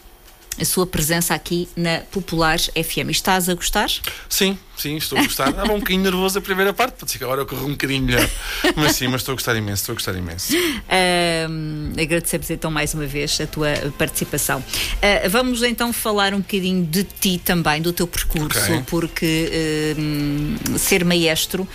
[0.59, 3.11] a sua presença aqui na Populares FM.
[3.11, 3.89] Estás a gostar?
[4.29, 5.51] Sim, sim, estou a gostar.
[5.51, 8.03] Estava um bocadinho nervoso a primeira parte, pode ser que agora eu corro um bocadinho
[8.03, 8.29] melhor.
[8.77, 10.55] Mas sim, mas estou a gostar imenso, estou a gostar imenso.
[10.55, 14.61] Uh, agradecemos então mais uma vez a tua participação.
[14.61, 18.83] Uh, vamos então falar um bocadinho de ti também, do teu percurso, okay.
[18.87, 21.67] porque uh, ser maestro.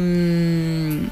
[0.00, 1.06] Um,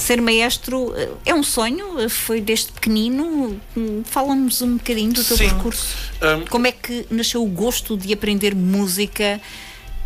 [0.00, 2.08] ser maestro eh, é um sonho?
[2.08, 3.60] Foi desde pequenino?
[4.04, 5.48] Fala-nos um bocadinho do teu Sim.
[5.48, 5.96] percurso.
[6.22, 9.40] Um, Como é que nasceu o gosto de aprender música?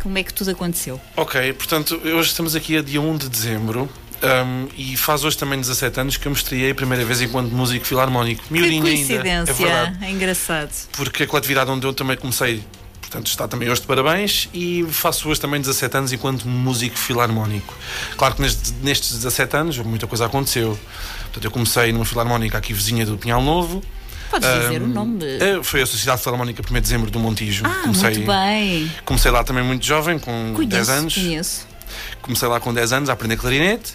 [0.01, 1.01] Como é que tudo aconteceu?
[1.15, 3.89] Ok, portanto, hoje estamos aqui a dia 1 de dezembro.
[4.23, 7.51] Um, e faz hoje também 17 anos que eu me estreiei a primeira vez enquanto
[7.51, 8.43] músico filarmónico.
[8.43, 9.97] Que coincidência, ainda.
[10.01, 10.71] É, é engraçado.
[10.93, 12.63] Porque a coletividade onde eu também comecei
[13.15, 17.73] Portanto, está também hoje de parabéns e faço hoje também 17 anos enquanto músico filarmónico.
[18.17, 20.77] Claro que nestes, nestes 17 anos muita coisa aconteceu.
[21.21, 23.81] Portanto, eu comecei numa filarmónica aqui vizinha do Pinhal Novo.
[24.29, 25.19] Podes um, dizer o nome?
[25.19, 25.63] De...
[25.63, 27.63] Foi a Sociedade Filarmónica 1 de Dezembro do Montijo.
[27.65, 28.91] Ah, comecei, muito bem.
[29.05, 31.13] Comecei lá também muito jovem, com conheço, 10 anos.
[31.13, 31.67] Conheço.
[32.21, 33.93] Comecei lá com 10 anos a aprender clarinete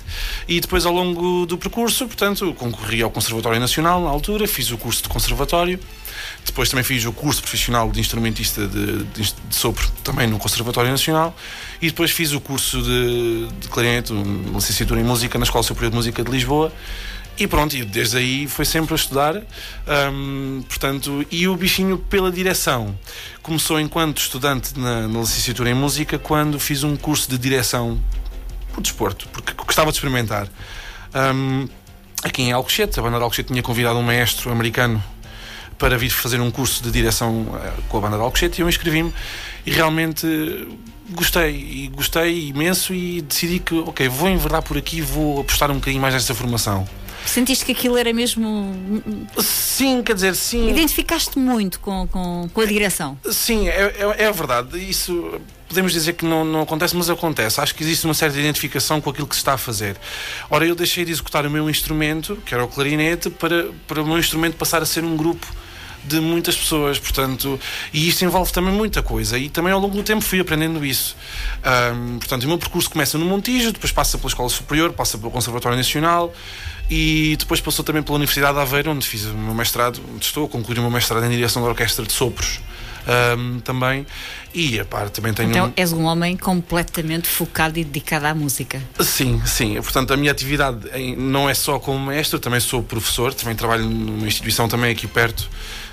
[0.48, 4.78] e depois ao longo do percurso, portanto, concorri ao Conservatório Nacional na altura, fiz o
[4.78, 5.78] curso de conservatório
[6.44, 10.90] depois também fiz o curso profissional de instrumentista de, de, de sopro, também no Conservatório
[10.90, 11.34] Nacional.
[11.80, 15.96] E depois fiz o curso de, de clarinete, licenciatura em música na Escola Superior de
[15.96, 16.72] Música de Lisboa.
[17.38, 19.42] E pronto, e desde aí foi sempre a estudar.
[20.68, 22.98] Portanto, e o bichinho pela direção
[23.42, 27.98] começou enquanto estudante na, na, licenciatura em música, quando fiz um curso de direção
[28.72, 30.48] por desporto, porque gostava de experimentar.
[31.14, 31.68] Um,
[32.22, 35.02] aqui em Alcochete, a banda de Alcochete tinha convidado um maestro americano
[35.80, 38.68] para vir fazer um curso de direção eh, com a banda de Alcochete e eu
[38.68, 39.12] inscrevi-me
[39.64, 40.68] e realmente
[41.12, 45.76] gostei e gostei imenso e decidi que ok, vou enverdar por aqui vou apostar um
[45.76, 46.86] bocadinho mais nesta formação.
[47.24, 48.74] Sentiste que aquilo era mesmo.
[49.38, 50.70] Sim, quer dizer, sim.
[50.70, 53.18] Identificaste muito com, com, com a direção?
[53.30, 54.78] Sim, é, é, é verdade.
[54.78, 57.60] Isso podemos dizer que não, não acontece, mas acontece.
[57.60, 59.96] Acho que existe uma certa identificação com aquilo que se está a fazer.
[60.48, 64.06] Ora, eu deixei de executar o meu instrumento, que era o clarinete, para, para o
[64.06, 65.46] meu instrumento passar a ser um grupo
[66.04, 67.58] de muitas pessoas, portanto,
[67.92, 71.16] e isto envolve também muita coisa e também ao longo do tempo fui aprendendo isso.
[71.94, 75.30] Um, portanto, o meu percurso começa no Montijo, depois passa pela Escola Superior, passa pelo
[75.30, 76.32] Conservatório Nacional
[76.90, 80.46] e depois passou também pela Universidade de Aveiro, onde fiz o meu mestrado, onde estou
[80.46, 82.60] a concluir o meu mestrado em direção da Orquestra de Sopros.
[83.36, 84.06] Um, também
[84.52, 88.80] e a par também tenho então és um homem completamente focado e dedicado à música
[89.00, 90.80] sim sim portanto a minha atividade
[91.16, 95.48] não é só como mestre também sou professor também trabalho numa instituição também aqui perto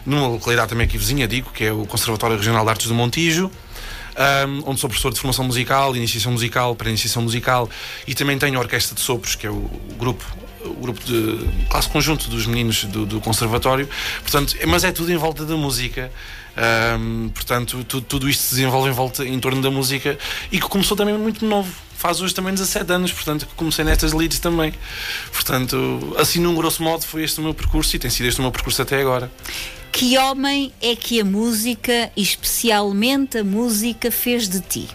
[0.08, 3.52] numa localidade também aqui vizinha, digo, que é o Conservatório Regional de Artes do Montijo.
[4.18, 7.70] Um, onde sou professor de formação musical, iniciação musical, pré-iniciação musical
[8.08, 10.26] e também tenho a Orquestra de Sopros, que é o, grupo
[10.66, 13.88] o grupo de classe conjunto dos meninos do, do, conservatório,
[14.22, 16.12] portanto, mas é tudo em volta da música.
[17.00, 20.18] Um, portanto, tudo, tudo isto se desenvolve em volta em torno da música
[20.52, 21.72] e que começou também muito novo.
[21.96, 24.74] Faz hoje também 17 anos, portanto, que comecei nestas leads também.
[25.32, 28.42] Portanto, assim, num grosso modo, foi este o meu percurso e tem sido este o
[28.42, 29.32] meu percurso até agora.
[29.98, 34.88] Que homem é que a música, especialmente a música, fez de ti?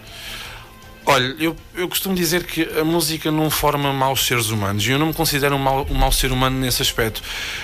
[1.05, 4.97] Olha, eu, eu costumo dizer que a música não forma maus seres humanos e eu
[4.97, 7.21] não me considero um mau, um mau ser humano nesse aspecto,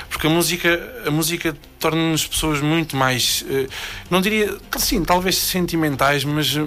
[0.10, 3.70] porque a música, a música torna-nos pessoas muito mais, eh,
[4.10, 6.60] não diria, sim, talvez sentimentais, mas eh,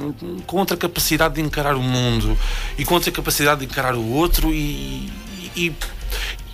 [0.47, 2.35] com outra capacidade de encarar o mundo
[2.79, 5.13] e com outra capacidade de encarar o outro e,
[5.55, 5.71] e,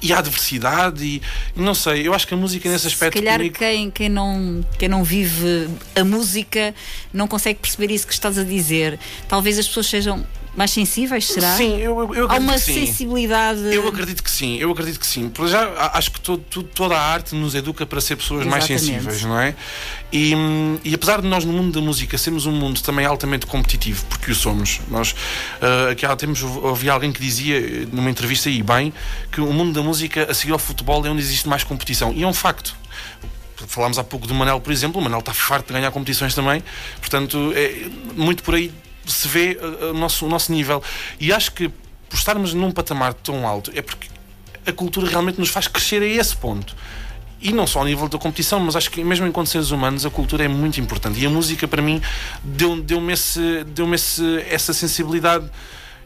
[0.00, 1.22] e a adversidade e
[1.56, 3.18] não sei, eu acho que a música nesse aspecto.
[3.18, 3.58] Se calhar comigo...
[3.58, 6.74] quem, quem, não, quem não vive a música
[7.12, 8.98] não consegue perceber isso que estás a dizer.
[9.28, 10.24] Talvez as pessoas sejam
[10.58, 11.56] mais sensíveis, será?
[11.56, 13.60] Sim, eu, eu Há uma sensibilidade.
[13.72, 15.28] Eu acredito que sim, eu acredito que sim.
[15.28, 16.42] Por já acho que todo,
[16.74, 18.68] toda a arte nos educa para ser pessoas Exatamente.
[18.68, 19.54] mais sensíveis, não é?
[20.12, 20.32] E,
[20.82, 24.32] e, apesar de nós no mundo da música sermos um mundo também altamente competitivo, porque
[24.32, 28.92] o somos, nós uh, aqui há tempos ouvi alguém que dizia numa entrevista aí bem
[29.30, 32.12] que o mundo da música a seguir ao futebol é onde existe mais competição.
[32.12, 32.74] E é um facto
[33.54, 36.62] falámos há pouco do Manel, por exemplo, o Manel está farto de ganhar competições também,
[37.00, 38.72] portanto, é muito por aí
[39.10, 40.82] se vê uh, uh, o nosso, o nosso nível.
[41.18, 41.68] E acho que
[42.08, 44.08] por estarmos num patamar tão alto é porque
[44.66, 46.74] a cultura realmente nos faz crescer a esse ponto.
[47.40, 50.10] E não só ao nível da competição, mas acho que mesmo enquanto seres humanos a
[50.10, 51.20] cultura é muito importante.
[51.20, 52.02] E a música para mim
[52.42, 53.00] deu-me deu
[53.64, 53.88] deu
[54.50, 55.48] essa sensibilidade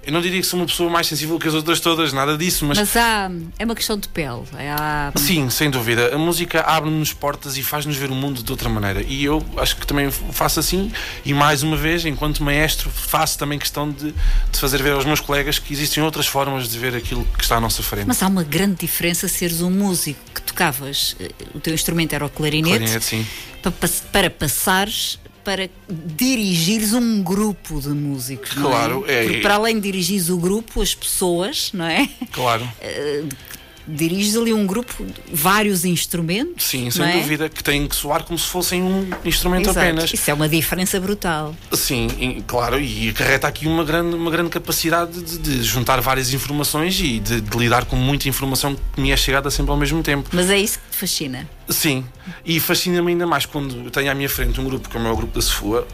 [0.04, 2.64] Eu não diria que sou uma pessoa mais sensível que as outras todas, nada disso,
[2.64, 2.78] mas.
[2.78, 4.42] Mas há, é uma questão de pele.
[4.58, 5.12] É, há...
[5.16, 6.14] Sim, sem dúvida.
[6.14, 9.02] A música abre-nos portas e faz-nos ver o mundo de outra maneira.
[9.02, 10.90] E eu acho que também faço assim.
[11.24, 15.20] E mais uma vez, enquanto maestro, faço também questão de, de fazer ver aos meus
[15.20, 18.06] colegas que existem outras formas de ver aquilo que está à nossa frente.
[18.06, 22.26] Mas há uma grande diferença seres um músico que tocavas, eh, o teu instrumento era
[22.26, 23.26] o clarinete, Clarinete, sim.
[23.62, 28.54] para, para passares para dirigires um grupo de músicos.
[28.56, 32.08] não Claro, é- Porque para além de dirigires o grupo, as pessoas, não é?
[32.32, 32.68] Claro.
[33.86, 36.64] Diriges ali um grupo, vários instrumentos.
[36.64, 37.20] Sim, sem é?
[37.20, 39.78] dúvida, que têm que soar como se fossem um instrumento Exato.
[39.78, 40.12] apenas.
[40.12, 41.54] Isso é uma diferença brutal.
[41.72, 46.32] Sim, e, claro, e acarreta aqui uma grande, uma grande capacidade de, de juntar várias
[46.32, 50.02] informações e de, de lidar com muita informação que me é chegada sempre ao mesmo
[50.02, 50.28] tempo.
[50.32, 51.48] Mas é isso que te fascina.
[51.68, 52.04] Sim,
[52.44, 55.34] e fascina-me ainda mais quando tenho à minha frente um grupo como é o grupo
[55.34, 55.86] da Sefua,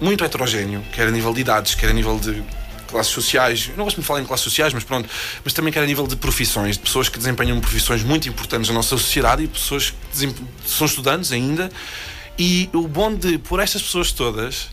[0.00, 2.42] muito heterogéneo, quer a nível de idades, quer a nível de
[2.84, 3.68] classes sociais.
[3.70, 5.08] Eu não gosto de falar em classes sociais, mas pronto,
[5.44, 8.74] mas também quer a nível de profissões, de pessoas que desempenham profissões muito importantes na
[8.74, 10.34] nossa sociedade e pessoas que
[10.66, 11.70] são estudantes ainda.
[12.38, 14.68] E o bom de, por estas pessoas todas,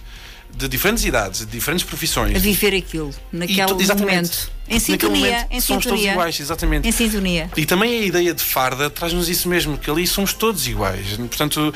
[0.55, 4.51] de diferentes idades, de diferentes profissões, A viver aquilo, naquele momento.
[4.70, 5.20] Em sintonia.
[5.20, 6.03] momento em somos sintonia.
[6.03, 6.88] todos iguais, exatamente.
[6.88, 7.49] Em sintonia.
[7.57, 11.18] E também a ideia de farda traz-nos isso mesmo, que ali somos todos iguais.
[11.18, 11.74] Portanto,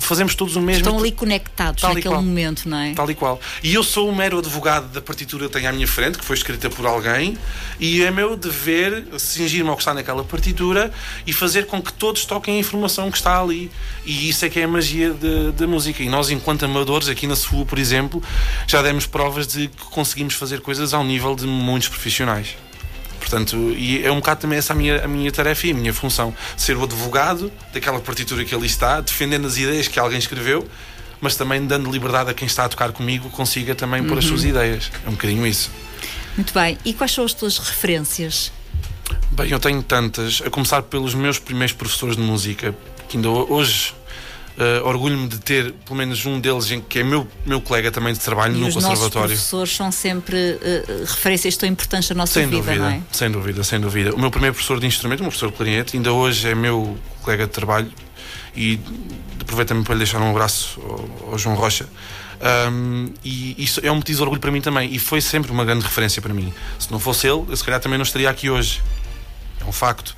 [0.00, 0.82] fazemos todos o mesmo.
[0.82, 2.92] Estão ali conectados Tal naquele momento, não é?
[2.92, 3.40] Tal e qual.
[3.62, 6.36] E eu sou o mero advogado da partitura que tenho à minha frente, que foi
[6.36, 7.38] escrita por alguém,
[7.80, 10.92] e é meu dever cingir-me ao que está naquela partitura
[11.26, 13.70] e fazer com que todos toquem a informação que está ali.
[14.04, 15.14] E isso é que é a magia
[15.56, 16.02] da música.
[16.02, 18.22] E nós, enquanto amadores, aqui na SUA, por exemplo,
[18.66, 22.56] já demos provas de que conseguimos fazer coisas ao nível de muitos profissionais.
[23.18, 25.94] Portanto, e é um bocado também essa a minha, a minha tarefa e a minha
[25.94, 26.34] função.
[26.56, 30.68] Ser o advogado daquela partitura que ali está, defendendo as ideias que alguém escreveu,
[31.20, 34.44] mas também dando liberdade a quem está a tocar comigo consiga também pôr as suas
[34.44, 34.90] ideias.
[35.06, 35.70] É um bocadinho isso.
[36.36, 36.76] Muito bem.
[36.84, 38.52] E quais são as tuas referências?
[39.30, 42.74] Bem, eu tenho tantas, a começar pelos meus primeiros professores de música,
[43.08, 43.94] que ainda ho- hoje
[44.58, 48.12] eh, orgulho-me de ter pelo menos um deles, em- que é meu, meu colega também
[48.12, 49.28] de trabalho E no os conservatório.
[49.28, 53.00] professores são sempre eh, referências tão importantes na nossa Sem vida, dúvida, não é?
[53.12, 54.14] sem dúvida, sem dúvida.
[54.14, 56.96] O meu primeiro professor de instrumento, o meu professor de clarinete, ainda hoje é meu
[57.22, 57.90] colega de trabalho
[58.56, 58.78] e
[59.40, 61.86] aproveito também para lhe deixar um abraço ao, ao João Rocha.
[62.70, 65.64] Um, e isso é um motivo de orgulho para mim também e foi sempre uma
[65.64, 66.52] grande referência para mim.
[66.78, 68.82] Se não fosse ele, eu se calhar também não estaria aqui hoje.
[69.60, 70.14] É um facto.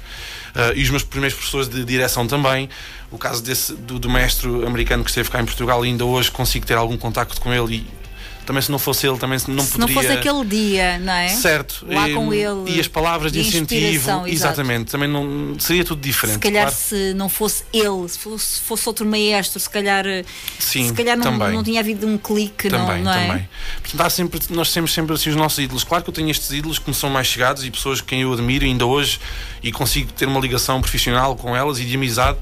[0.57, 2.69] Uh, e os meus primeiros professores de direção também.
[3.11, 6.65] O caso desse, do, do mestre americano que esteve cá em Portugal, ainda hoje consigo
[6.65, 8.06] ter algum contacto com ele e
[8.47, 9.95] também se não fosse ele, também não Se não poderia.
[9.95, 11.29] fosse aquele dia, não é?
[11.29, 11.85] Certo.
[11.89, 12.77] Lá e, com ele.
[12.77, 14.27] E as palavras de incentivo.
[14.27, 14.91] Exatamente.
[14.91, 16.35] Também não seria tudo diferente.
[16.35, 16.77] Se calhar claro.
[16.77, 20.25] se não fosse ele, se fosse, fosse outro maestro, se calhar, eh,
[20.61, 23.27] Sim, se calhar não, não tinha havido um clique, Também, não, não é?
[23.27, 23.49] também.
[23.83, 25.83] Portanto, sempre, nós temos sempre assim os nossos ídolos.
[25.83, 28.33] Claro que eu tenho estes ídolos que me são mais chegados e pessoas que eu
[28.33, 29.19] admiro ainda hoje
[29.61, 32.39] e consigo ter uma ligação profissional com elas e de amizade.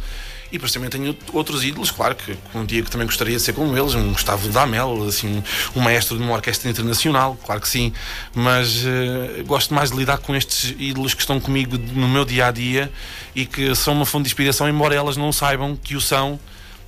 [0.55, 3.55] E depois também tenho outros ídolos, claro, que um dia que também gostaria de ser
[3.55, 5.42] como eles, um Gustavo Damel, assim,
[5.74, 7.92] um maestro de uma orquestra internacional, claro que sim.
[8.32, 12.46] Mas eh, gosto mais de lidar com estes ídolos que estão comigo no meu dia
[12.46, 12.88] a dia
[13.34, 16.38] e que são uma fonte de inspiração, embora elas não saibam que o são,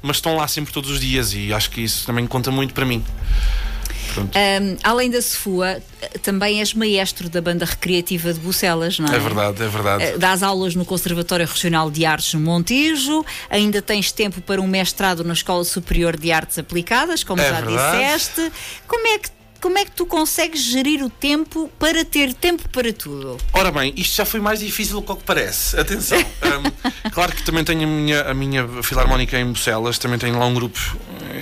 [0.01, 2.87] mas estão lá sempre todos os dias e acho que isso também conta muito para
[2.87, 3.03] mim.
[4.19, 5.83] Ahm, além da Sefua,
[6.23, 9.17] também és maestro da banda recreativa de Bucelas, não é?
[9.17, 10.05] É verdade, é verdade.
[10.05, 14.67] Eh, Dás aulas no Conservatório Regional de Artes no Montijo, ainda tens tempo para um
[14.67, 17.99] mestrado na Escola Superior de Artes Aplicadas, como É já verdade.
[18.01, 18.53] disseste.
[18.87, 19.29] Como é que
[19.67, 23.37] como é que tu consegues gerir o tempo para ter tempo para tudo?
[23.53, 25.77] Ora bem, isto já foi mais difícil do que o que parece.
[25.79, 26.19] Atenção.
[26.47, 30.47] Hum, claro que também tenho a minha, a minha filarmónica em Bucelas, também tenho lá
[30.47, 30.79] um grupo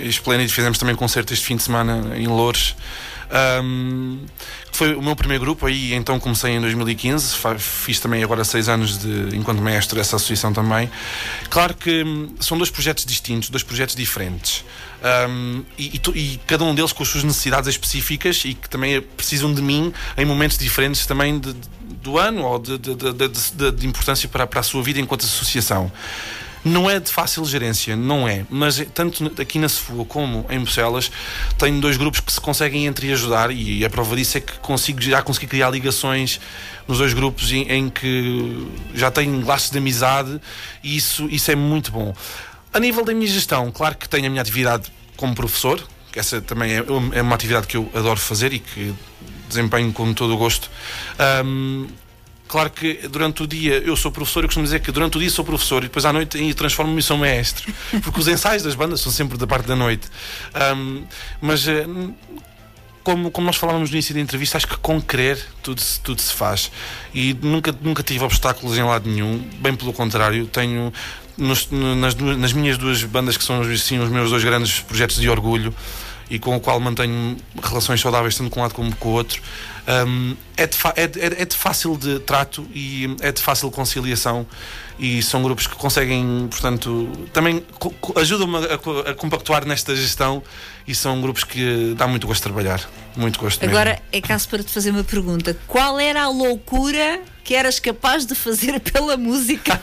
[0.03, 2.75] esplêndido, fizemos também concerto este fim de semana em Loures.
[3.63, 4.21] Hum,
[4.71, 8.45] que foi o meu primeiro grupo, aí então comecei em 2015, fa- fiz também agora
[8.45, 10.91] seis anos de, enquanto mestre essa associação também.
[11.51, 14.65] Claro que hum, são dois projetos distintos, dois projetos diferentes.
[15.29, 19.03] Hum, e, e e cada um deles com as suas necessidades específicas e que também
[19.03, 21.55] precisam de mim em momentos diferentes também de-
[22.03, 22.95] do ano ou de, de-
[23.73, 25.93] de- importância para, para a sua vida enquanto associação.
[26.65, 28.47] Não é de fácil gerência, não é.
[28.49, 31.11] Mas tanto aqui na Sefua como em Bucelas
[31.59, 35.03] tenho dois grupos que se conseguem entre ajudar e a prova disso é que consigo,
[35.03, 36.41] já consegui criar ligações
[36.89, 40.41] nos dois grupos em, em que já tenho laços de amizade
[40.83, 42.15] e isso, isso é muito bom.
[42.75, 45.81] A nível da minha gestão, claro que tenho a minha atividade como professor,
[46.13, 48.93] que essa também é, é uma atividade que eu adoro fazer e que
[49.49, 50.71] desempenho com todo o gosto.
[51.19, 51.87] Ahm,
[52.47, 55.31] Claro que durante o dia eu sou professor, eu costumo dizer que durante o dia
[55.31, 59.01] sou professor e depois à noite transformo-me em sou mestre, porque os ensaios das bandas
[59.01, 60.07] são sempre da parte da noite.
[60.53, 61.03] Ahm,
[61.41, 61.85] mas eh,
[63.03, 66.21] como, como nós falávamos no início da entrevista, acho que com querer tudo, se- tudo
[66.21, 66.71] se faz.
[67.15, 70.93] E nunca, nunca tive obstáculos em lado nenhum, bem pelo contrário, tenho
[71.37, 74.81] nos- no- nas, duas- nas minhas duas bandas que são assim, os meus dois grandes
[74.81, 75.75] projetos de orgulho
[76.31, 79.43] e com o qual mantenho relações saudáveis tanto com um lado como com o outro.
[80.07, 80.77] hum, é, de
[81.21, 84.47] é é de fácil de trato e é de fácil conciliação
[84.99, 87.63] e são grupos que conseguem, portanto, também
[88.17, 90.43] ajudam-me a, a compactuar nesta gestão
[90.87, 92.81] e são grupos que dá muito gosto de trabalhar.
[93.17, 93.77] Muito gosto mesmo.
[93.77, 98.25] Agora é caso para te fazer uma pergunta: qual era a loucura que eras capaz
[98.27, 99.79] de fazer pela música?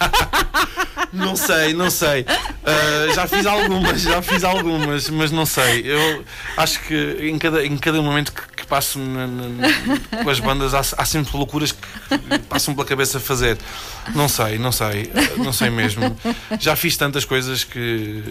[1.14, 2.22] Não sei, não sei.
[2.24, 5.84] Uh, já fiz algumas, já fiz algumas, mas não sei.
[5.86, 6.26] Eu
[6.58, 10.74] acho que em cada, em cada momento que, que passo na- na- com as bandas
[10.74, 11.80] há, há sempre loucuras que
[12.50, 13.58] passam pela cabeça fazer.
[14.16, 16.16] Não sei, não sei, não sei mesmo.
[16.60, 18.24] Já fiz tantas coisas que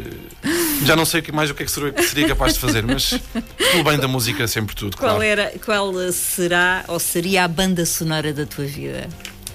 [0.85, 1.73] já não sei mais o que é que
[2.03, 3.19] seria, capaz de fazer, mas
[3.57, 4.97] pelo bem da música sempre tudo.
[4.97, 5.23] Qual claro.
[5.23, 9.09] era, qual será ou seria a banda sonora da tua vida?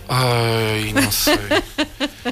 [0.07, 1.34] Ai, não sei.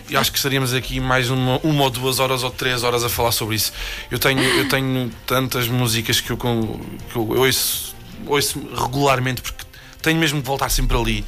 [0.10, 3.10] E acho que estaríamos aqui mais uma, uma ou duas horas ou três horas a
[3.10, 3.74] falar sobre isso.
[4.12, 7.96] Eu tenho, eu tenho tantas músicas que eu, que eu ouço,
[8.28, 9.66] ouço regularmente porque
[10.02, 11.26] tenho mesmo de voltar sempre ali.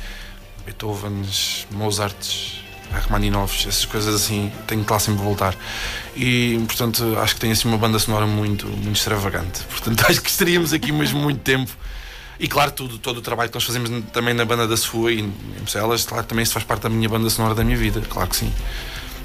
[0.65, 5.55] Beethovens, Mozarts, Rachmaninoffs, essas coisas assim, tenho que lá sempre voltar.
[6.15, 9.63] E portanto acho que tem assim uma banda sonora muito, muito extravagante.
[9.69, 11.71] Portanto acho que estaríamos aqui mesmo muito tempo.
[12.39, 15.21] E claro, tudo, todo o trabalho que nós fazemos também na banda da Sua e
[15.21, 15.33] em
[15.67, 18.35] Celas, claro, também isso faz parte da minha banda sonora da minha vida, claro que
[18.35, 18.51] sim.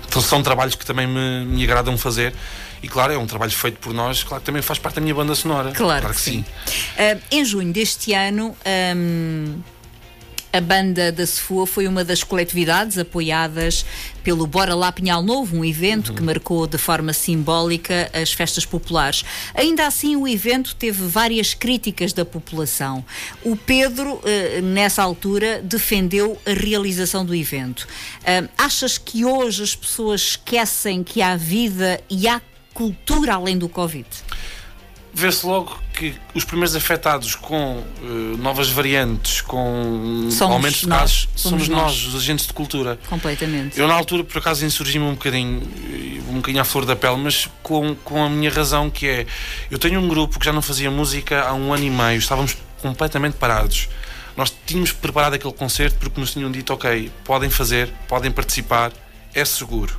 [0.07, 2.35] Então, são trabalhos que também me, me agradam fazer
[2.83, 5.15] e claro, é um trabalho feito por nós, claro que também faz parte da minha
[5.15, 5.73] banda sonora.
[5.73, 6.45] Claro, que sim.
[6.97, 9.61] Ah, em junho deste ano, ahm,
[10.53, 13.85] a banda da Sefua foi uma das coletividades apoiadas
[14.25, 19.25] pelo Bora Lá Pinhal Novo, um evento que marcou de forma simbólica as festas populares.
[19.55, 23.05] Ainda assim, o evento teve várias críticas da população.
[23.45, 27.87] O Pedro, eh, nessa altura, defendeu a realização do evento.
[28.25, 32.41] Ah, achas que hoje as pessoas esquecem que há vida e há
[32.75, 34.07] cultura além do Covid?
[35.13, 41.01] Vê-se logo que os primeiros afetados com eh, novas variantes, com Somos aumentos de nós.
[41.01, 41.83] casos, Somos somos, nós.
[41.83, 42.99] nós, os agentes de cultura.
[43.09, 43.79] Completamente.
[43.79, 47.17] Eu, na altura, por acaso, insurgi-me um bocadinho, eh, um bocadinho à flor da pele,
[47.17, 49.27] mas com, com a minha razão, que é:
[49.71, 52.57] eu tenho um grupo que já não fazia música há um ano e meio, estávamos
[52.81, 53.89] completamente parados.
[54.37, 58.93] Nós tínhamos preparado aquele concerto porque nos tinham dito: ok, podem fazer, podem participar,
[59.35, 59.99] é seguro.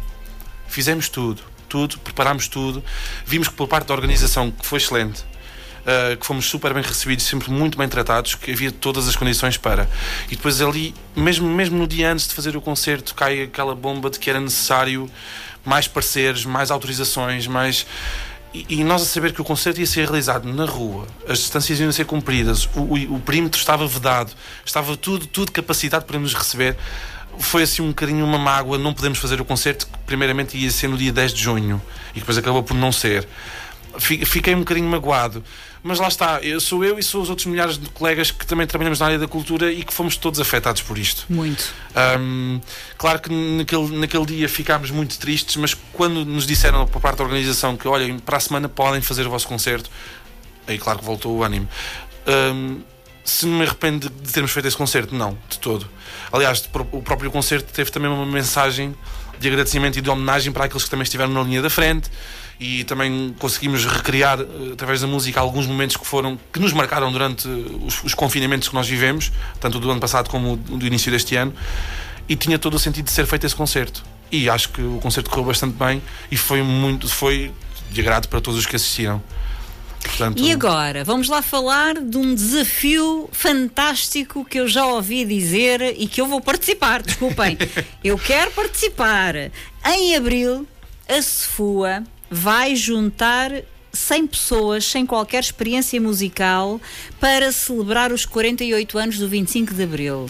[0.67, 2.83] Fizemos tudo, tudo, preparámos tudo.
[3.25, 5.23] Vimos que, por parte da organização, que foi excelente,
[5.81, 9.57] Uh, que fomos super bem recebidos, sempre muito bem tratados, que havia todas as condições
[9.57, 9.89] para.
[10.27, 14.07] E depois ali, mesmo, mesmo no dia antes de fazer o concerto, cai aquela bomba
[14.07, 15.09] de que era necessário
[15.65, 17.87] mais parceiros, mais autorizações, mais.
[18.53, 21.79] E, e nós a saber que o concerto ia ser realizado na rua, as distâncias
[21.79, 26.35] iam ser cumpridas, o, o, o perímetro estava vedado, estava tudo, tudo capacitado para nos
[26.35, 26.77] receber.
[27.39, 30.87] Foi assim um bocadinho uma mágoa, não podemos fazer o concerto que primeiramente ia ser
[30.87, 31.81] no dia 10 de junho
[32.15, 33.27] e depois acabou por não ser.
[33.97, 35.43] Fi- Fiquei um bocadinho magoado,
[35.83, 38.65] mas lá está, eu sou eu e sou os outros milhares de colegas que também
[38.65, 41.25] trabalhamos na área da cultura e que fomos todos afetados por isto.
[41.29, 41.73] Muito.
[42.19, 42.61] Hum,
[42.97, 47.23] claro que naquele, naquele dia ficámos muito tristes, mas quando nos disseram por parte da
[47.25, 49.89] organização que, olhem, para a semana podem fazer o vosso concerto,
[50.67, 51.67] aí claro que voltou o ânimo.
[52.27, 52.79] Hum,
[53.31, 55.87] se me arrependo de- termos feito esse concerto, não, de todo.
[56.31, 58.93] Aliás, o próprio concerto teve também uma mensagem
[59.39, 62.11] de agradecimento e de homenagem para aqueles que também estiveram na linha da frente
[62.59, 67.11] e também conseguimos recriar eh, através da música alguns momentos que foram que nos marcaram
[67.11, 71.35] durante os, os confinamentos que nós vivemos, tanto do ano passado como do início deste
[71.35, 71.53] ano,
[72.29, 74.03] e tinha todo o sentido de ser feito esse concerto.
[74.31, 77.51] E acho que o concerto correu bastante bem e foi muito foi
[77.89, 79.21] de agrado para todos os que assistiram.
[80.03, 85.95] Portanto, E agora, vamos lá falar de um desafio fantástico que eu já ouvi dizer
[85.97, 87.01] e que eu vou participar.
[87.01, 87.57] Desculpem,
[88.03, 89.35] eu quero participar.
[89.85, 90.67] Em abril,
[91.07, 93.51] a Sefua vai juntar
[93.93, 96.79] 100 pessoas sem qualquer experiência musical
[97.19, 100.29] para celebrar os 48 anos do 25 de abril.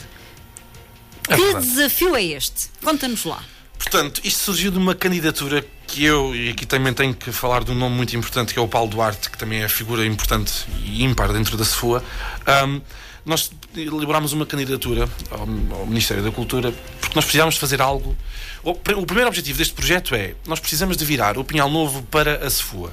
[1.30, 1.68] É que verdade.
[1.68, 2.70] desafio é este?
[2.84, 3.44] Conta-nos lá.
[3.82, 7.72] Portanto, isto surgiu de uma candidatura que eu, e aqui também tenho que falar de
[7.72, 11.04] um nome muito importante, que é o Paulo Duarte, que também é figura importante e
[11.04, 12.04] ímpar dentro da SFUA.
[12.46, 12.80] Ahm,
[13.26, 15.42] nós elaborámos uma candidatura ao,
[15.80, 18.16] ao Ministério da Cultura porque nós precisávamos fazer algo.
[18.64, 22.46] O, o primeiro objetivo deste projeto é nós precisamos de virar o Pinhal Novo para
[22.46, 22.92] a SFUA.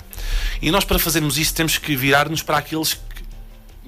[0.60, 3.00] E nós, para fazermos isso, temos que virar-nos para aqueles que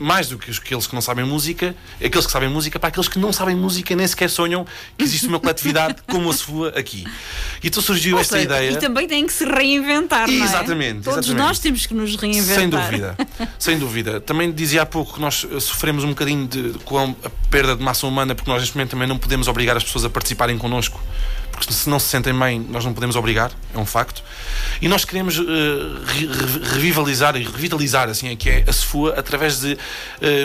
[0.01, 3.19] mais do que aqueles que não sabem música, aqueles que sabem música, para aqueles que
[3.19, 7.05] não sabem música nem sequer sonham que existe uma coletividade como a sua aqui.
[7.63, 8.71] E então surgiu Ou esta seja, ideia.
[8.71, 10.47] E também tem que se reinventar, não é?
[10.47, 11.47] Exatamente, Todos exatamente.
[11.47, 12.57] nós temos que nos reinventar.
[12.57, 13.17] Sem dúvida,
[13.59, 14.21] sem dúvida.
[14.23, 17.83] Também dizia há pouco que nós eh, sofremos um bocadinho de, com a perda de
[17.83, 20.99] massa humana, porque nós neste momento também não podemos obrigar as pessoas a participarem connosco,
[21.61, 24.23] porque se não se sentem bem, nós não podemos obrigar, é um facto.
[24.81, 25.41] E nós queremos eh,
[26.07, 29.77] re- re- revitalizar e revitalizar assim, é que é a SFUA através de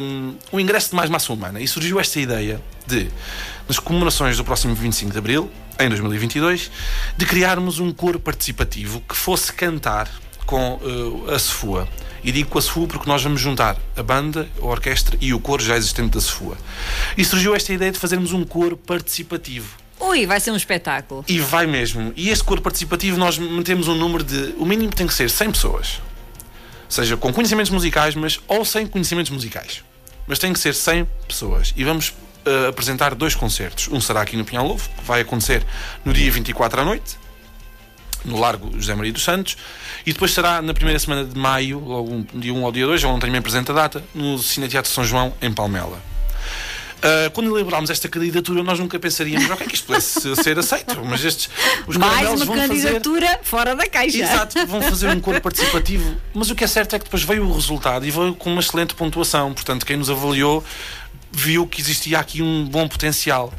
[0.02, 1.62] um, o ingresso de mais massa humana.
[1.62, 3.08] E surgiu esta ideia de,
[3.66, 5.50] nas comemorações do próximo 25 de Abril,
[5.80, 6.70] em 2022,
[7.16, 10.10] de criarmos um coro participativo que fosse cantar
[10.46, 10.80] com
[11.30, 11.88] eh, a SFUA.
[12.26, 15.40] E digo com a SFUA porque nós vamos juntar a banda, a orquestra e o
[15.40, 16.58] coro já existente da SFUA.
[17.18, 19.85] E surgiu esta ideia de fazermos um coro participativo.
[20.00, 21.24] Ui, vai ser um espetáculo.
[21.28, 22.12] E vai mesmo.
[22.16, 24.54] E este coro participativo nós metemos um número de.
[24.58, 26.02] O mínimo tem que ser 100 pessoas.
[26.90, 29.84] Seja com conhecimentos musicais, mas ou sem conhecimentos musicais.
[30.28, 31.74] Mas tem que ser 100 pessoas.
[31.78, 32.14] E vamos
[32.46, 33.88] eh, apresentar dois concertos.
[33.88, 35.66] Um será aqui no Pinhal Novo, que vai acontecer
[36.04, 37.18] no dia 24 à noite,
[38.24, 39.56] no Largo José Maria dos Santos.
[40.06, 43.02] E depois será na primeira semana de maio, logo um- dia 1 ao dia 2,
[43.04, 46.00] eu não tenho bem presente a data, no Cine Teatro São João, em Palmela.
[46.98, 51.24] Uh, quando elaborámos esta candidatura, nós nunca pensaríamos ok, que isto pudesse ser aceito, mas
[51.24, 51.50] estes
[51.86, 54.18] os Mais uma vão fazer- candidatura fora da caixa.
[54.18, 56.16] Exato, vão fazer um coro participativo.
[56.34, 58.60] Mas o que é certo é que depois veio o resultado e veio com uma
[58.62, 59.54] excelente pontuação.
[59.54, 60.64] Portanto, quem nos avaliou
[61.32, 63.54] viu que existia aqui um bom potencial.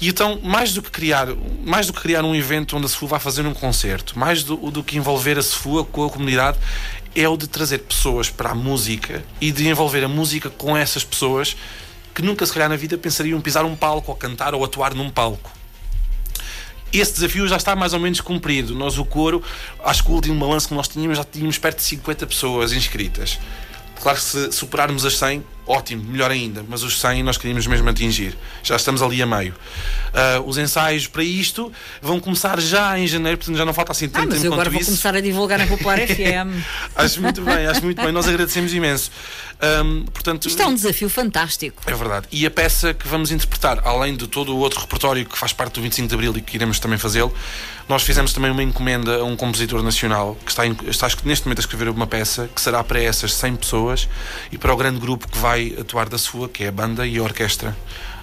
[0.00, 1.28] E então, mais do que criar,
[1.64, 4.56] mais do que criar um evento onde a SFU vai fazer um concerto, mais do,
[4.70, 6.58] do que envolver a SFU com a comunidade,
[7.14, 11.04] é o de trazer pessoas para a música e de envolver a música com essas
[11.04, 11.56] pessoas
[12.14, 15.10] que nunca, se calhar, na vida pensariam pisar um palco ou cantar ou atuar num
[15.10, 15.50] palco.
[16.92, 18.74] Esse desafio já está mais ou menos cumprido.
[18.74, 19.42] Nós, o coro,
[19.84, 23.38] acho que o último balanço que nós tínhamos, já tínhamos perto de 50 pessoas inscritas.
[24.00, 27.88] Claro que se superarmos as 100, ótimo, melhor ainda, mas os 100 nós queríamos mesmo
[27.88, 28.36] atingir.
[28.62, 29.54] Já estamos ali a meio.
[30.12, 34.06] Ah, os ensaios para isto vão começar já em janeiro, portanto já não falta assim
[34.06, 34.90] Ah, tanto mas tempo eu agora vou isso.
[34.90, 36.62] começar a divulgar na Popular FM.
[36.96, 38.10] Acho muito bem, acho muito bem.
[38.12, 39.10] Nós agradecemos imenso.
[39.60, 41.82] Ahm, portanto, Isto é um desafio fantástico.
[41.86, 42.26] é verdade.
[42.32, 45.74] E a peça que vamos interpretar, além de todo o outro repertório que faz parte
[45.74, 47.32] do 25 de Abril e que iremos também fazê-lo,
[47.88, 51.58] nós fizemos também uma encomenda a um compositor nacional que está, em- está neste momento
[51.58, 54.08] a escrever uma peça que será para essas 100 pessoas
[54.50, 57.18] e para o grande grupo que vai atuar da sua, que é a banda e
[57.18, 57.76] a orquestra.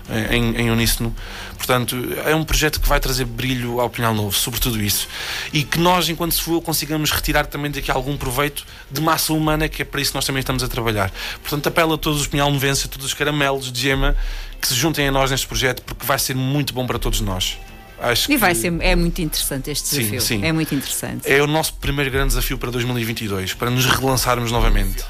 [0.09, 1.13] eh, Em, em uníssono.
[1.57, 5.05] Portanto, é um projeto que vai trazer brilho ao Pinhal Novo, sobre tudo isso.
[5.51, 9.67] E que nós, enquanto se for, consigamos retirar também daqui algum proveito de massa humana,
[9.67, 11.11] que é para isso que nós também estamos a trabalhar.
[11.41, 14.15] Portanto, apelo a todos os Pinhal Novenses, a todos os caramelos de gema,
[14.61, 17.57] que se juntem a nós neste projeto, porque vai ser muito bom para todos nós.
[17.99, 20.21] Acho E vai que ser, é muito interessante este Sim, desafio.
[20.21, 20.45] sim.
[20.45, 21.29] É muito interessante.
[21.29, 25.03] É o nosso primeiro grande desafio para 2022, para nos relançarmos novamente.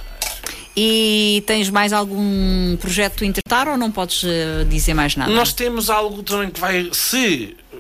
[0.80, 5.32] E tens mais algum projeto a interpretar ou não podes eh, dizer mais nada?
[5.32, 7.78] Nós temos algo também que vai, se a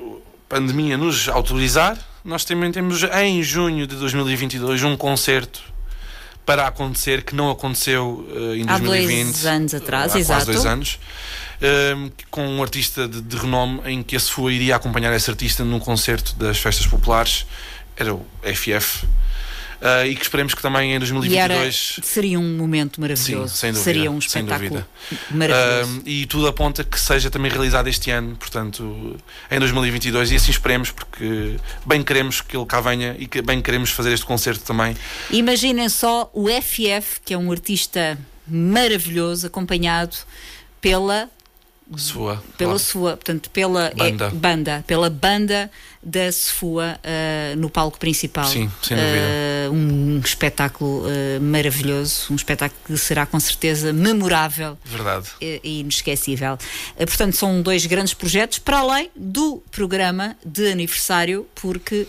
[0.49, 1.95] pandemia nos autorizar,
[2.25, 5.61] nós também temos em junho de 2022 um concerto
[6.43, 9.25] para acontecer que não aconteceu eh, em Há 2020.
[9.25, 10.45] dois anos atrás, há exato.
[10.45, 10.99] Quase dois anos.
[11.61, 15.63] ehm, com um artista de, de renome em que a SFUA iria acompanhar esse artista
[15.63, 17.45] num concerto das festas populares.
[17.95, 19.05] Era o FF.
[19.79, 23.53] Eh, e que esperemos que também em E era, 2022 seria um momento maravilhoso.
[23.53, 24.85] Sim, sem dúvida, seria um espetáculo
[25.29, 25.91] maravilhoso.
[25.91, 29.15] Um, e tudo aponta que seja também realizado este ano, portanto,
[29.51, 33.61] em 2022, e assim esperemos, porque bem queremos que ele cá venha e que bem
[33.61, 34.95] queremos fazer este concerto também.
[35.29, 38.17] Imaginem só o FF, que é um artista
[38.47, 40.15] maravilhoso, acompanhado
[40.81, 41.29] pela
[41.95, 42.43] Sua.
[42.57, 42.79] pela claro.
[42.79, 44.25] sua, portanto, pela Banda.
[44.25, 45.71] é, banda, pela banda
[46.07, 48.47] da Sefua eh, no palco principal.
[48.47, 49.17] Sim, sem dúvida.
[49.19, 55.27] Eh, um espetáculo eh, maravilhoso, um espetáculo que será com certeza memorável Verdade.
[55.41, 56.57] e e inesquecível.
[56.95, 62.07] Portanto, são dois grandes projetos, para além do programa de aniversário, porque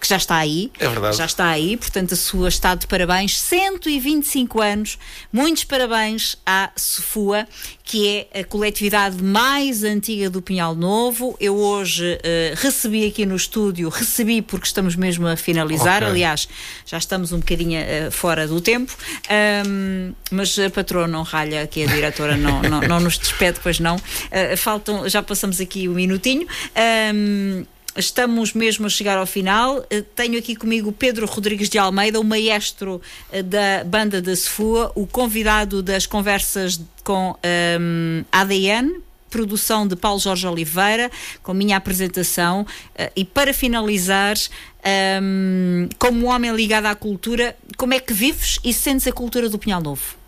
[0.00, 0.70] que já está aí.
[0.78, 1.16] É verdade.
[1.16, 4.98] Já está aí, portanto, a sua está de parabéns, 125 anos.
[5.32, 7.46] Muitos parabéns à Sofua,
[7.84, 11.36] que é a coletividade mais antiga do Pinhal Novo.
[11.40, 12.18] Eu hoje
[12.56, 16.08] recebi aqui no estúdio, recebi porque estamos mesmo a finalizar, Ok.
[16.10, 16.48] aliás,
[16.84, 18.92] já estamos um bocadinho eh, fora do tempo,
[19.28, 23.58] Ahm, mas a patroa não ralha, que é a diretora, não, não, não nos despede,
[23.62, 23.96] pois não.
[24.30, 26.46] Ah, faltam, já passamos aqui um minutinho.
[26.74, 27.64] Ahm,
[27.96, 29.84] Estamos mesmo a chegar ao final.
[29.90, 33.02] Eh, Tenho aqui comigo Pedro Rodrigues de Almeida, o maestro
[33.44, 38.92] da banda da Sefua, o convidado das conversas com ahm, ADN,
[39.30, 41.10] produção de Paulo Jorge Oliveira,
[41.42, 42.66] com minha apresentação.
[42.94, 44.36] eh, e para finalizar,
[44.84, 49.48] ahm, como um homem ligado à cultura, como é que vives e sentes a cultura
[49.48, 50.19] do Pinhal Novo?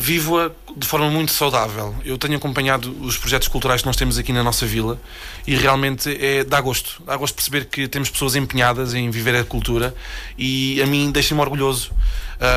[0.00, 1.94] Vivo-a de forma muito saudável.
[2.02, 4.98] Eu tenho acompanhado os projetos culturais que nós temos aqui na nossa vila
[5.46, 7.02] e realmente é, dá gosto.
[7.04, 9.94] Dá gosto perceber que temos pessoas empenhadas em viver a cultura
[10.38, 11.92] e a mim deixa-me orgulhoso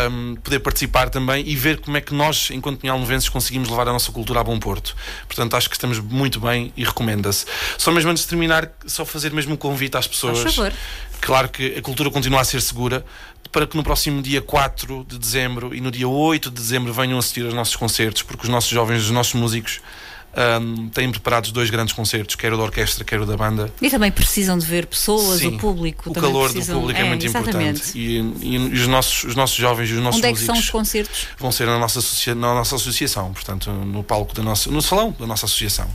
[0.10, 3.90] um, poder participar também e ver como é que nós, enquanto Pinhal Novenses, conseguimos levar
[3.90, 4.96] a nossa cultura a bom porto.
[5.28, 7.46] Portanto, acho que estamos muito bem e recomenda-se.
[7.78, 10.40] Só mesmo antes de terminar, só fazer mesmo um convite às pessoas.
[10.40, 10.74] Por favor.
[11.20, 13.06] Claro que a cultura continua a ser segura,
[13.54, 17.20] para que no próximo dia 4 de dezembro e no dia 8 de dezembro venham
[17.20, 19.80] assistir aos nossos concertos, porque os nossos jovens, os nossos músicos
[20.36, 23.72] um, têm preparados dois grandes concertos, quer o da orquestra, quer o da banda.
[23.80, 26.10] E também precisam de ver pessoas, Sim, o público.
[26.10, 26.78] O calor precisam...
[26.78, 28.00] do público é, muito exatamente.
[28.00, 28.42] importante.
[28.44, 30.60] E, e os, nossos, os nossos jovens e os nossos Onde é que são os
[30.60, 31.28] músicos concertos?
[31.38, 32.00] vão ser na nossa,
[32.34, 35.88] na nossa associação, portanto, no palco da nossa, no salão da nossa associação.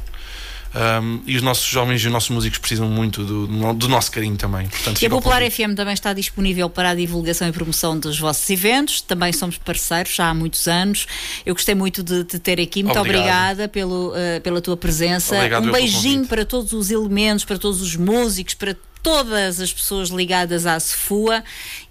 [0.74, 4.36] Um, e os nossos jovens e os nossos músicos precisam muito do, do nosso carinho
[4.36, 4.68] também.
[4.68, 5.42] Portanto, E a Popular.
[5.50, 9.00] FM também está disponível para a divulgação e promoção dos vossos eventos.
[9.00, 11.06] Também somos parceiros já há muitos anos.
[11.46, 12.82] Eu gostei muito de te ter aqui.
[12.82, 13.22] Muito Obrigado.
[13.22, 15.36] obrigada pelo, eh, pela tua presença.
[15.36, 20.10] Obrigado um beijinho para todos os elementos, para todos os músicos, para todas as pessoas
[20.10, 21.42] ligadas à Sefua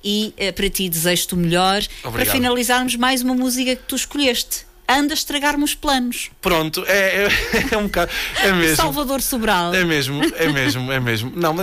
[0.04, 1.82] e eh, para ti desejo-te o melhor.
[2.02, 2.36] Para Obrigado.
[2.36, 4.67] finalizarmos mais uma música que tu escolheste.
[4.88, 6.30] Anda a estragar-me os planos.
[6.42, 7.30] Pronto, é, é,
[7.76, 8.12] é um bocado.
[8.42, 8.76] É mesmo.
[8.76, 9.74] Salvador Sobral.
[9.74, 11.32] É mesmo, é mesmo, é mesmo.
[11.36, 11.56] Não,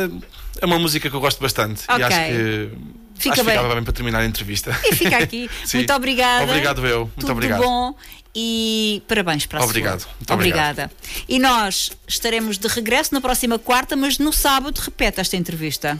[0.60, 1.82] é uma música que eu gosto bastante.
[1.88, 2.00] Ok.
[2.00, 2.70] E acho que.
[3.16, 3.54] Fica acho bem.
[3.54, 4.78] ficava bem para terminar a entrevista.
[4.84, 5.48] E fica aqui.
[5.72, 6.44] Muito obrigada.
[6.44, 7.00] Obrigado eu.
[7.00, 7.62] Muito Tudo obrigado.
[7.62, 7.94] bom
[8.34, 10.00] e parabéns para a Obrigado.
[10.00, 10.10] sua.
[10.18, 10.80] Muito obrigado.
[10.80, 10.92] Obrigada.
[11.28, 15.98] E nós estaremos de regresso na próxima quarta, mas no sábado repete esta entrevista.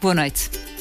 [0.00, 0.73] Boa noite.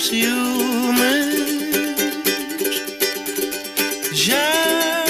[0.00, 1.26] Ciúmes.
[4.12, 5.04] Já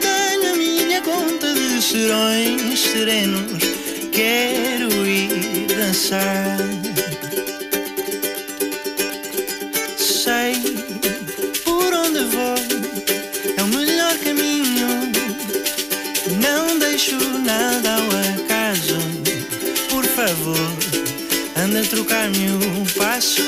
[0.00, 3.62] tenho a minha conta de serões serenos.
[4.10, 6.58] Quero ir dançar.
[9.98, 10.54] Sei
[11.64, 12.54] por onde vou,
[13.56, 15.12] é o melhor caminho.
[16.40, 17.87] Não deixo nada
[21.68, 23.42] anda a trocar-me o passo.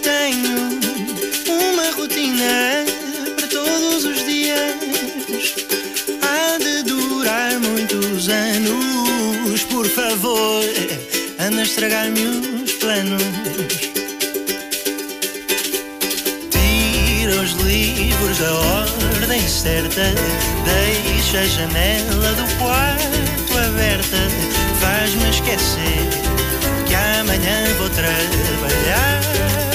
[0.00, 0.80] Tenho
[1.48, 2.84] uma rotina
[3.36, 4.76] para todos os dias.
[6.22, 9.64] Há de durar muitos anos.
[9.64, 10.64] Por favor,
[11.40, 12.22] anda a estragar-me
[12.62, 13.22] os planos.
[16.50, 20.14] Tira os livros da ordem certa.
[20.64, 24.51] Deixa a janela do quarto aberta.
[25.02, 26.08] faz-me esquecer
[26.86, 29.71] que amanhã vou trabalhar.